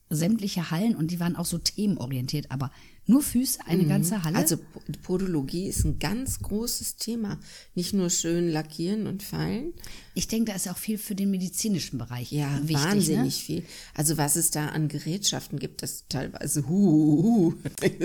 sämtliche 0.09 0.71
Hallen 0.71 0.97
und 0.97 1.11
die 1.11 1.21
waren 1.21 1.37
auch 1.37 1.45
so 1.45 1.59
themenorientiert, 1.59 2.51
aber 2.51 2.73
nur 3.05 3.21
Füße, 3.21 3.67
eine 3.67 3.83
mhm. 3.83 3.89
ganze 3.89 4.25
Halle. 4.25 4.39
Also 4.39 4.57
Podologie 5.03 5.67
ist 5.67 5.85
ein 5.85 5.99
ganz 5.99 6.39
großes 6.39 6.97
Thema. 6.97 7.39
Nicht 7.75 7.93
nur 7.93 8.09
schön 8.09 8.49
lackieren 8.49 9.07
und 9.07 9.23
feilen. 9.23 9.75
Ich 10.15 10.27
denke, 10.27 10.53
da 10.53 10.57
ist 10.57 10.69
auch 10.69 10.79
viel 10.79 10.97
für 10.97 11.15
den 11.15 11.31
medizinischen 11.31 11.99
Bereich 11.99 12.33
ja, 12.33 12.59
wichtig. 12.63 12.77
wahnsinnig 12.77 13.37
ne? 13.37 13.45
viel. 13.45 13.65
Also 13.93 14.17
was 14.17 14.37
es 14.37 14.51
da 14.51 14.69
an 14.69 14.89
Gerätschaften 14.89 15.59
gibt, 15.59 15.83
das 15.83 16.07
teilweise 16.09 16.67
hu, 16.67 16.73
hu, 16.73 17.23
hu. 17.23 17.55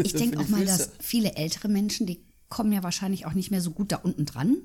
Ich 0.03 0.13
denke 0.15 0.37
auch 0.37 0.49
mal, 0.49 0.65
dass 0.65 0.89
viele 0.99 1.35
ältere 1.35 1.69
Menschen, 1.69 2.07
die 2.07 2.25
kommen 2.49 2.73
ja 2.73 2.83
wahrscheinlich 2.83 3.25
auch 3.25 3.33
nicht 3.33 3.51
mehr 3.51 3.61
so 3.61 3.71
gut 3.71 3.93
da 3.93 3.95
unten 3.95 4.25
dran. 4.25 4.57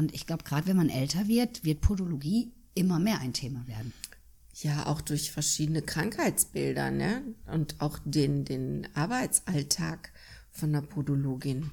Und 0.00 0.14
ich 0.14 0.26
glaube, 0.26 0.44
gerade 0.44 0.66
wenn 0.66 0.78
man 0.78 0.88
älter 0.88 1.28
wird, 1.28 1.62
wird 1.62 1.82
Podologie 1.82 2.54
immer 2.72 2.98
mehr 2.98 3.20
ein 3.20 3.34
Thema 3.34 3.66
werden. 3.66 3.92
Ja, 4.54 4.86
auch 4.86 5.02
durch 5.02 5.30
verschiedene 5.30 5.82
Krankheitsbilder, 5.82 6.90
ne? 6.90 7.22
Und 7.46 7.82
auch 7.82 7.98
den, 8.06 8.46
den 8.46 8.88
Arbeitsalltag 8.94 10.10
von 10.50 10.72
der 10.72 10.80
Podologin 10.80 11.70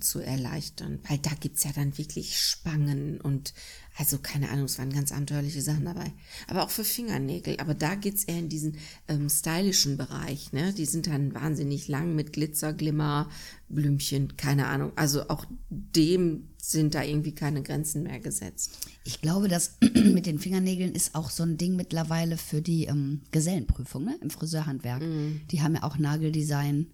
zu 0.00 0.20
erleichtern. 0.20 1.00
Weil 1.08 1.18
da 1.18 1.30
gibt's 1.38 1.64
ja 1.64 1.72
dann 1.74 1.96
wirklich 1.98 2.38
Spangen 2.38 3.20
und 3.20 3.52
also 3.98 4.18
keine 4.18 4.48
Ahnung, 4.48 4.64
es 4.64 4.78
waren 4.78 4.92
ganz 4.92 5.12
abenteuerliche 5.12 5.60
Sachen 5.60 5.84
dabei. 5.84 6.12
Aber 6.48 6.62
auch 6.62 6.70
für 6.70 6.84
Fingernägel. 6.84 7.58
Aber 7.58 7.74
da 7.74 7.94
geht's 7.94 8.24
eher 8.24 8.38
in 8.38 8.48
diesen 8.48 8.78
ähm, 9.06 9.28
stylischen 9.28 9.98
Bereich, 9.98 10.52
ne? 10.52 10.72
Die 10.72 10.86
sind 10.86 11.06
dann 11.06 11.34
wahnsinnig 11.34 11.88
lang 11.88 12.14
mit 12.14 12.32
Glitzer, 12.32 12.72
Glimmer, 12.72 13.28
Blümchen, 13.68 14.36
keine 14.36 14.66
Ahnung. 14.68 14.92
Also 14.96 15.28
auch 15.28 15.44
dem 15.68 16.48
sind 16.56 16.94
da 16.94 17.02
irgendwie 17.02 17.34
keine 17.34 17.62
Grenzen 17.62 18.04
mehr 18.04 18.20
gesetzt. 18.20 18.78
Ich 19.04 19.20
glaube, 19.20 19.48
dass 19.48 19.76
mit 19.94 20.24
den 20.24 20.38
Fingernägeln 20.38 20.94
ist 20.94 21.14
auch 21.14 21.28
so 21.28 21.42
ein 21.42 21.58
Ding 21.58 21.76
mittlerweile 21.76 22.38
für 22.38 22.62
die 22.62 22.84
ähm, 22.84 23.22
Gesellenprüfung 23.30 24.04
ne? 24.04 24.16
im 24.22 24.30
Friseurhandwerk. 24.30 25.02
Mm. 25.02 25.40
Die 25.50 25.60
haben 25.60 25.74
ja 25.74 25.82
auch 25.82 25.98
Nageldesign, 25.98 26.92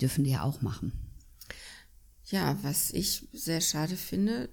dürfen 0.00 0.24
die 0.24 0.32
ja 0.32 0.42
auch 0.42 0.60
machen. 0.60 0.92
Ja, 2.26 2.58
was 2.62 2.90
ich 2.90 3.28
sehr 3.32 3.60
schade 3.60 3.96
finde, 3.96 4.48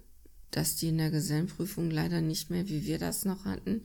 dass 0.52 0.76
die 0.76 0.90
in 0.90 0.98
der 0.98 1.12
Gesellenprüfung 1.12 1.90
leider 1.90 2.22
nicht 2.22 2.50
mehr, 2.50 2.68
wie 2.68 2.86
wir 2.86 3.00
das 3.00 3.24
noch 3.24 3.46
hatten, 3.46 3.84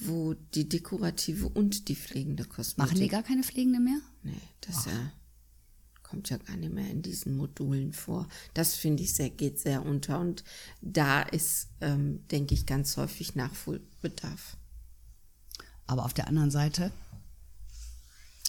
wo 0.00 0.34
die 0.34 0.68
dekorative 0.68 1.48
und 1.48 1.88
die 1.88 1.96
pflegende 1.96 2.44
Kosmetik. 2.44 2.78
Machen 2.78 3.00
die 3.00 3.08
gar 3.08 3.22
keine 3.22 3.42
pflegende 3.42 3.80
mehr? 3.80 4.00
Nee, 4.22 4.40
das 4.60 4.84
ja 4.84 5.12
kommt 6.10 6.28
ja 6.28 6.38
gar 6.38 6.56
nicht 6.56 6.72
mehr 6.72 6.90
in 6.90 7.02
diesen 7.02 7.36
Modulen 7.36 7.92
vor. 7.92 8.28
Das 8.52 8.74
finde 8.74 9.04
ich 9.04 9.14
sehr, 9.14 9.30
geht 9.30 9.60
sehr 9.60 9.84
unter 9.84 10.18
und 10.18 10.42
da 10.80 11.22
ist, 11.22 11.68
ähm, 11.80 12.26
denke 12.28 12.52
ich, 12.52 12.66
ganz 12.66 12.96
häufig 12.96 13.36
Nachholbedarf. 13.36 14.56
Aber 15.86 16.04
auf 16.04 16.12
der 16.12 16.26
anderen 16.26 16.50
Seite, 16.50 16.90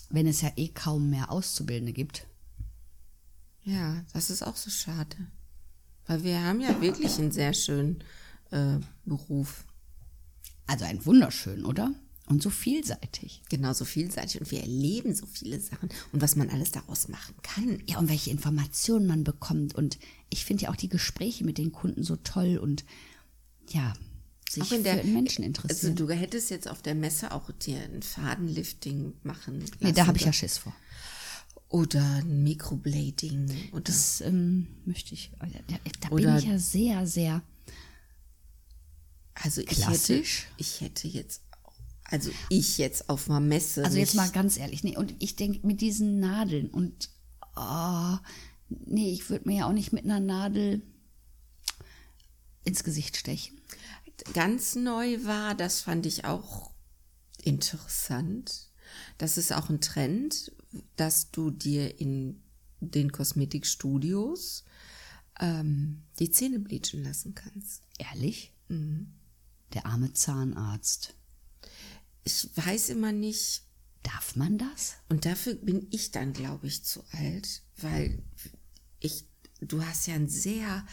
wenn 0.10 0.26
es 0.26 0.42
ja 0.42 0.52
eh 0.56 0.70
kaum 0.70 1.12
mehr 1.12 1.32
Auszubildende 1.32 1.94
gibt. 1.94 2.26
Ja, 3.64 4.04
das 4.14 4.30
ist 4.30 4.44
auch 4.44 4.56
so 4.56 4.70
schade. 4.70 5.16
Weil 6.08 6.24
wir 6.24 6.44
haben 6.44 6.62
ja 6.62 6.82
wirklich 6.82 7.18
einen 7.20 7.32
sehr 7.32 7.54
schönen 7.54 8.04
äh, 8.50 8.78
Beruf. 9.06 9.66
Also 10.68 10.86
einen 10.86 11.06
wunderschönen, 11.06 11.66
oder? 11.66 11.94
Und 12.28 12.42
so 12.42 12.50
vielseitig. 12.50 13.42
Genau, 13.50 13.74
so 13.74 13.84
vielseitig. 13.84 14.40
Und 14.40 14.52
wir 14.52 14.62
erleben 14.62 15.14
so 15.14 15.26
viele 15.26 15.60
Sachen 15.60 15.90
und 16.12 16.22
was 16.22 16.36
man 16.36 16.50
alles 16.50 16.72
daraus 16.72 17.10
machen 17.10 17.36
kann. 17.44 17.84
Ja, 17.88 18.00
und 18.00 18.10
welche 18.10 18.30
Informationen 18.32 19.06
man 19.06 19.24
bekommt. 19.24 19.76
Und 19.76 20.00
ich 20.30 20.46
finde 20.46 20.64
ja 20.64 20.70
auch 20.70 20.76
die 20.76 20.90
Gespräche 20.90 21.44
mit 21.44 21.58
den 21.58 21.72
Kunden 21.72 22.04
so 22.04 22.16
toll 22.16 22.58
und 22.58 22.86
ja, 23.68 23.94
sich 24.50 24.64
auch 24.64 24.72
in 24.72 24.84
der, 24.84 25.00
für 25.00 25.08
Menschen 25.08 25.44
interessieren. 25.44 25.92
Also 25.92 26.06
du 26.06 26.14
hättest 26.14 26.50
jetzt 26.50 26.70
auf 26.70 26.82
der 26.82 26.96
Messe 26.96 27.32
auch 27.32 27.52
dir 27.52 27.80
ein 27.80 28.02
Fadenlifting 28.02 29.14
machen 29.24 29.62
lassen. 29.62 29.74
Nee, 29.80 29.92
da 29.92 30.08
habe 30.08 30.18
ich 30.18 30.26
ja 30.26 30.34
Schiss 30.34 30.58
vor. 30.58 30.74
Oder 31.72 32.04
ein 32.16 32.44
Microblading. 32.44 33.70
Oder 33.72 33.82
das 33.82 34.20
ähm, 34.22 34.68
möchte 34.86 35.14
ich. 35.14 35.32
Da, 35.40 35.78
da 36.02 36.10
bin 36.10 36.38
ich 36.38 36.44
ja 36.44 36.60
sehr, 36.60 37.08
sehr 37.08 37.42
also 39.36 39.64
klassisch. 39.64 40.48
Ich 40.58 40.82
hätte, 40.82 41.08
ich 41.08 41.16
hätte 41.16 41.18
jetzt 41.18 41.42
Also 42.04 42.30
ich 42.50 42.78
jetzt 42.78 43.10
auf 43.10 43.30
einer 43.30 43.40
Messe. 43.40 43.86
Also 43.86 43.98
jetzt 43.98 44.16
mal 44.16 44.30
ganz 44.30 44.58
ehrlich, 44.58 44.84
nee, 44.84 44.98
und 44.98 45.16
ich 45.20 45.38
denke 45.38 45.66
mit 45.66 45.80
diesen 45.80 46.20
Nadeln 46.20 46.70
und 46.70 47.10
oh, 47.56 48.18
nee, 48.68 49.14
ich 49.14 49.30
würde 49.30 49.48
mir 49.48 49.60
ja 49.60 49.68
auch 49.68 49.74
nicht 49.74 49.94
mit 49.94 50.04
einer 50.04 50.20
Nadel 50.20 50.82
ins 52.66 52.84
Gesicht 52.84 53.16
stechen. 53.16 53.62
ganz 54.34 54.76
neu 54.76 55.24
war, 55.24 55.56
das 55.56 55.80
fand 55.80 56.06
ich 56.06 56.26
auch 56.26 56.72
interessant. 57.42 58.68
Das 59.18 59.38
ist 59.38 59.54
auch 59.54 59.70
ein 59.70 59.80
Trend, 59.80 60.52
dass 60.96 61.32
du 61.32 61.52
dir 61.52 62.00
in 62.00 62.42
den 62.80 63.12
Kosmetikstudios 63.12 64.64
ähm, 65.40 66.04
die 66.20 66.32
Zähne 66.32 66.60
bleachen 66.60 67.04
lassen 67.04 67.36
kannst. 67.36 67.84
Ehrlich? 67.98 68.54
Mhm. 68.70 69.14
Der 69.74 69.86
arme 69.86 70.14
Zahnarzt. 70.14 71.16
Ich 72.24 72.50
weiß 72.56 72.90
immer 72.90 73.12
nicht, 73.12 73.64
Darf 74.04 74.36
man 74.36 74.58
das? 74.58 74.96
und 75.10 75.26
dafür 75.26 75.54
bin 75.54 75.86
ich 75.92 76.10
dann, 76.12 76.34
glaube 76.34 76.66
ich, 76.66 76.84
zu 76.84 77.04
alt, 77.12 77.62
weil 77.78 78.24
ich, 79.00 79.26
du 79.60 79.86
hast 79.86 80.08
ja 80.08 80.16
ein 80.16 80.28
sehr, 80.28 80.88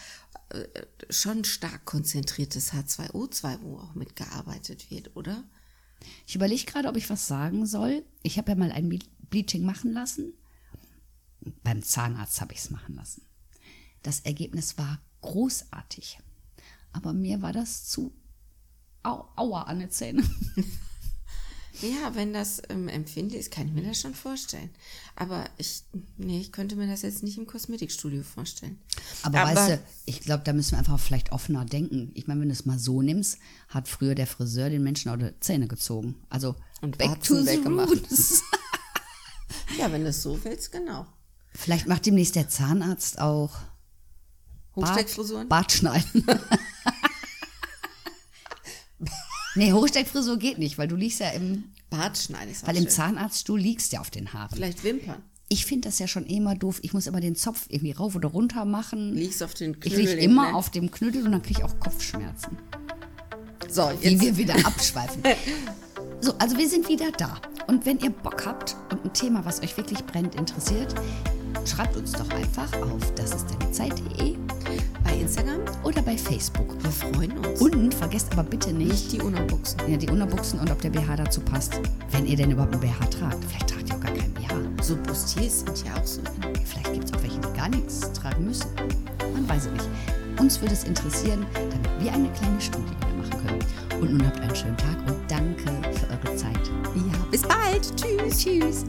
äh, 0.50 0.64
schon 1.08 1.44
stark 1.44 1.86
konzentriertes 1.86 2.74
H2O2, 2.74 3.62
wo 3.62 3.78
auch 3.78 3.94
mitgearbeitet 3.94 4.90
wird, 4.90 5.16
oder? 5.16 5.48
Ich 6.26 6.34
überlege 6.34 6.64
gerade, 6.66 6.88
ob 6.88 6.96
ich 6.96 7.08
was 7.08 7.26
sagen 7.26 7.64
soll. 7.64 8.04
Ich 8.22 8.36
habe 8.36 8.50
ja 8.50 8.56
mal 8.56 8.72
ein 8.72 8.90
Bleaching 9.30 9.64
machen 9.64 9.92
lassen. 9.92 10.32
Beim 11.62 11.82
Zahnarzt 11.82 12.40
habe 12.40 12.52
ich 12.52 12.60
es 12.60 12.70
machen 12.70 12.94
lassen. 12.94 13.22
Das 14.02 14.20
Ergebnis 14.20 14.78
war 14.78 15.00
großartig. 15.22 16.18
Aber 16.92 17.12
mir 17.12 17.42
war 17.42 17.52
das 17.52 17.84
zu 17.86 18.12
au 19.02 19.28
aua 19.36 19.62
an 19.62 19.80
den 19.80 19.90
Zähnen. 19.90 20.28
Ja, 21.80 22.14
wenn 22.14 22.32
das 22.32 22.60
ähm, 22.70 22.88
empfindlich 22.88 23.40
ist, 23.40 23.50
kann 23.52 23.68
ich 23.68 23.72
mir 23.72 23.82
das 23.82 24.00
schon 24.00 24.14
vorstellen. 24.14 24.70
Aber 25.14 25.44
ich, 25.58 25.82
nee, 26.16 26.40
ich 26.40 26.50
könnte 26.50 26.74
mir 26.74 26.88
das 26.88 27.02
jetzt 27.02 27.22
nicht 27.22 27.38
im 27.38 27.46
Kosmetikstudio 27.46 28.22
vorstellen. 28.24 28.78
Aber, 29.22 29.38
weißt 29.38 29.70
du, 29.70 29.78
ich 30.04 30.20
glaube, 30.20 30.42
da 30.44 30.52
müssen 30.52 30.72
wir 30.72 30.78
einfach 30.78 30.98
vielleicht 30.98 31.30
offener 31.30 31.64
denken. 31.64 32.10
Ich 32.14 32.26
meine, 32.26 32.40
wenn 32.40 32.48
du 32.48 32.52
es 32.52 32.66
mal 32.66 32.78
so 32.78 33.00
nimmst, 33.00 33.38
hat 33.68 33.86
früher 33.86 34.16
der 34.16 34.26
Friseur 34.26 34.70
den 34.70 34.82
Menschen 34.82 35.10
auch 35.10 35.16
die 35.16 35.30
Zähne 35.38 35.68
gezogen. 35.68 36.16
Also 36.30 36.56
Und 36.80 36.98
back 36.98 37.22
to 37.22 37.36
the 37.36 37.46
weggemacht. 37.46 37.92
Ja, 39.78 39.92
wenn 39.92 40.02
du 40.02 40.10
es 40.10 40.22
so 40.22 40.38
willst, 40.44 40.72
genau. 40.72 41.06
Vielleicht 41.54 41.86
macht 41.86 42.06
demnächst 42.06 42.36
der 42.36 42.48
Zahnarzt 42.48 43.20
auch 43.20 43.56
Hochsteckfrisuren? 44.76 45.48
Bart 45.48 45.72
schneiden. 45.72 46.24
nee, 49.54 49.72
Hochsteckfrisur 49.72 50.38
geht 50.38 50.58
nicht, 50.58 50.78
weil 50.78 50.88
du 50.88 50.96
liegst 50.96 51.20
ja 51.20 51.30
im, 51.30 51.64
Bart 51.90 52.18
schneiden 52.18 52.54
weil 52.64 52.76
im 52.76 52.82
schön. 52.82 52.90
Zahnarztstuhl 52.90 53.58
liegst 53.58 53.92
ja 53.92 54.00
auf 54.00 54.10
den 54.10 54.32
Haaren. 54.32 54.54
Vielleicht 54.54 54.84
Wimpern. 54.84 55.22
Ich 55.48 55.64
finde 55.64 55.88
das 55.88 55.98
ja 55.98 56.06
schon 56.06 56.26
immer 56.26 56.54
doof. 56.54 56.80
Ich 56.82 56.92
muss 56.92 57.06
immer 57.06 57.20
den 57.20 57.34
Zopf 57.34 57.64
irgendwie 57.68 57.92
rauf 57.92 58.14
oder 58.14 58.28
runter 58.28 58.66
machen. 58.66 59.14
Liegst 59.14 59.42
auf 59.42 59.54
den 59.54 59.72
ich 59.72 59.80
Knödel. 59.80 60.00
liege 60.00 60.12
immer 60.20 60.50
ne? 60.50 60.54
auf 60.54 60.70
dem 60.70 60.90
Knödel 60.90 61.24
und 61.24 61.32
dann 61.32 61.42
kriege 61.42 61.60
ich 61.60 61.64
auch 61.64 61.80
Kopfschmerzen. 61.80 62.58
So, 63.70 63.90
Wie 64.00 64.10
jetzt 64.10 64.20
wir 64.20 64.36
wieder 64.36 64.54
abschweifen. 64.66 65.22
So, 66.20 66.34
also 66.36 66.58
wir 66.58 66.68
sind 66.68 66.88
wieder 66.88 67.12
da. 67.12 67.40
Und 67.68 67.84
wenn 67.84 67.98
ihr 67.98 68.08
Bock 68.08 68.46
habt 68.46 68.76
und 68.90 69.04
ein 69.04 69.12
Thema, 69.12 69.44
was 69.44 69.62
euch 69.62 69.76
wirklich 69.76 70.04
brennt, 70.04 70.34
interessiert, 70.34 70.94
schreibt 71.66 71.96
uns 71.98 72.12
doch 72.12 72.30
einfach 72.30 72.72
auf 72.80 73.14
das 73.14 73.34
ist 73.34 73.46
deine 73.50 73.70
Zeit.de 73.70 74.36
bei 75.04 75.12
Instagram. 75.12 75.60
oder 75.84 76.00
bei 76.00 76.16
Facebook. 76.16 76.82
Wir 76.82 76.90
freuen 76.90 77.36
uns. 77.36 77.60
Und 77.60 77.92
vergesst 77.94 78.32
aber 78.32 78.44
bitte 78.44 78.72
nicht, 78.72 78.90
nicht 78.90 79.12
die 79.12 79.20
Unobuchsen. 79.20 79.80
ja, 79.86 79.98
die 79.98 80.08
Unterbuchsen 80.08 80.58
und 80.60 80.70
ob 80.70 80.80
der 80.80 80.88
BH 80.88 81.16
dazu 81.16 81.42
passt. 81.42 81.78
Wenn 82.10 82.24
ihr 82.26 82.38
denn 82.38 82.50
überhaupt 82.50 82.72
einen 82.72 82.80
BH 82.80 83.04
tragt. 83.04 83.44
Vielleicht 83.44 83.68
tragt 83.68 83.88
ihr 83.90 83.96
auch 83.96 84.00
gar 84.00 84.14
keinen 84.14 84.32
BH. 84.32 84.82
So 84.82 84.96
Bustiers 84.96 85.60
sind 85.60 85.84
ja 85.84 85.94
auch 86.00 86.06
so. 86.06 86.22
Vielleicht 86.64 86.94
gibt 86.94 87.04
es 87.04 87.12
auch 87.12 87.22
welche, 87.22 87.38
die 87.38 87.52
gar 87.54 87.68
nichts 87.68 88.00
tragen 88.14 88.46
müssen. 88.46 88.70
Man 89.34 89.46
weiß 89.46 89.66
es 89.66 89.72
nicht. 89.72 89.88
Uns 90.40 90.58
würde 90.62 90.72
es 90.72 90.84
interessieren, 90.84 91.44
damit 91.52 91.90
wir 92.00 92.12
eine 92.14 92.30
kleine 92.30 92.60
Studie 92.62 92.96
machen 93.18 93.46
können. 93.46 93.58
Und 94.00 94.12
nun 94.12 94.26
habt 94.26 94.40
einen 94.40 94.54
schönen 94.54 94.76
Tag 94.76 94.96
und 95.06 95.18
danke 95.28 95.70
für 95.98 96.08
eure 96.08 96.36
Zeit. 96.36 96.70
Ja, 96.94 97.18
bis 97.30 97.42
bald. 97.42 97.96
Tschüss. 97.96 98.38
Tschüss. 98.38 98.84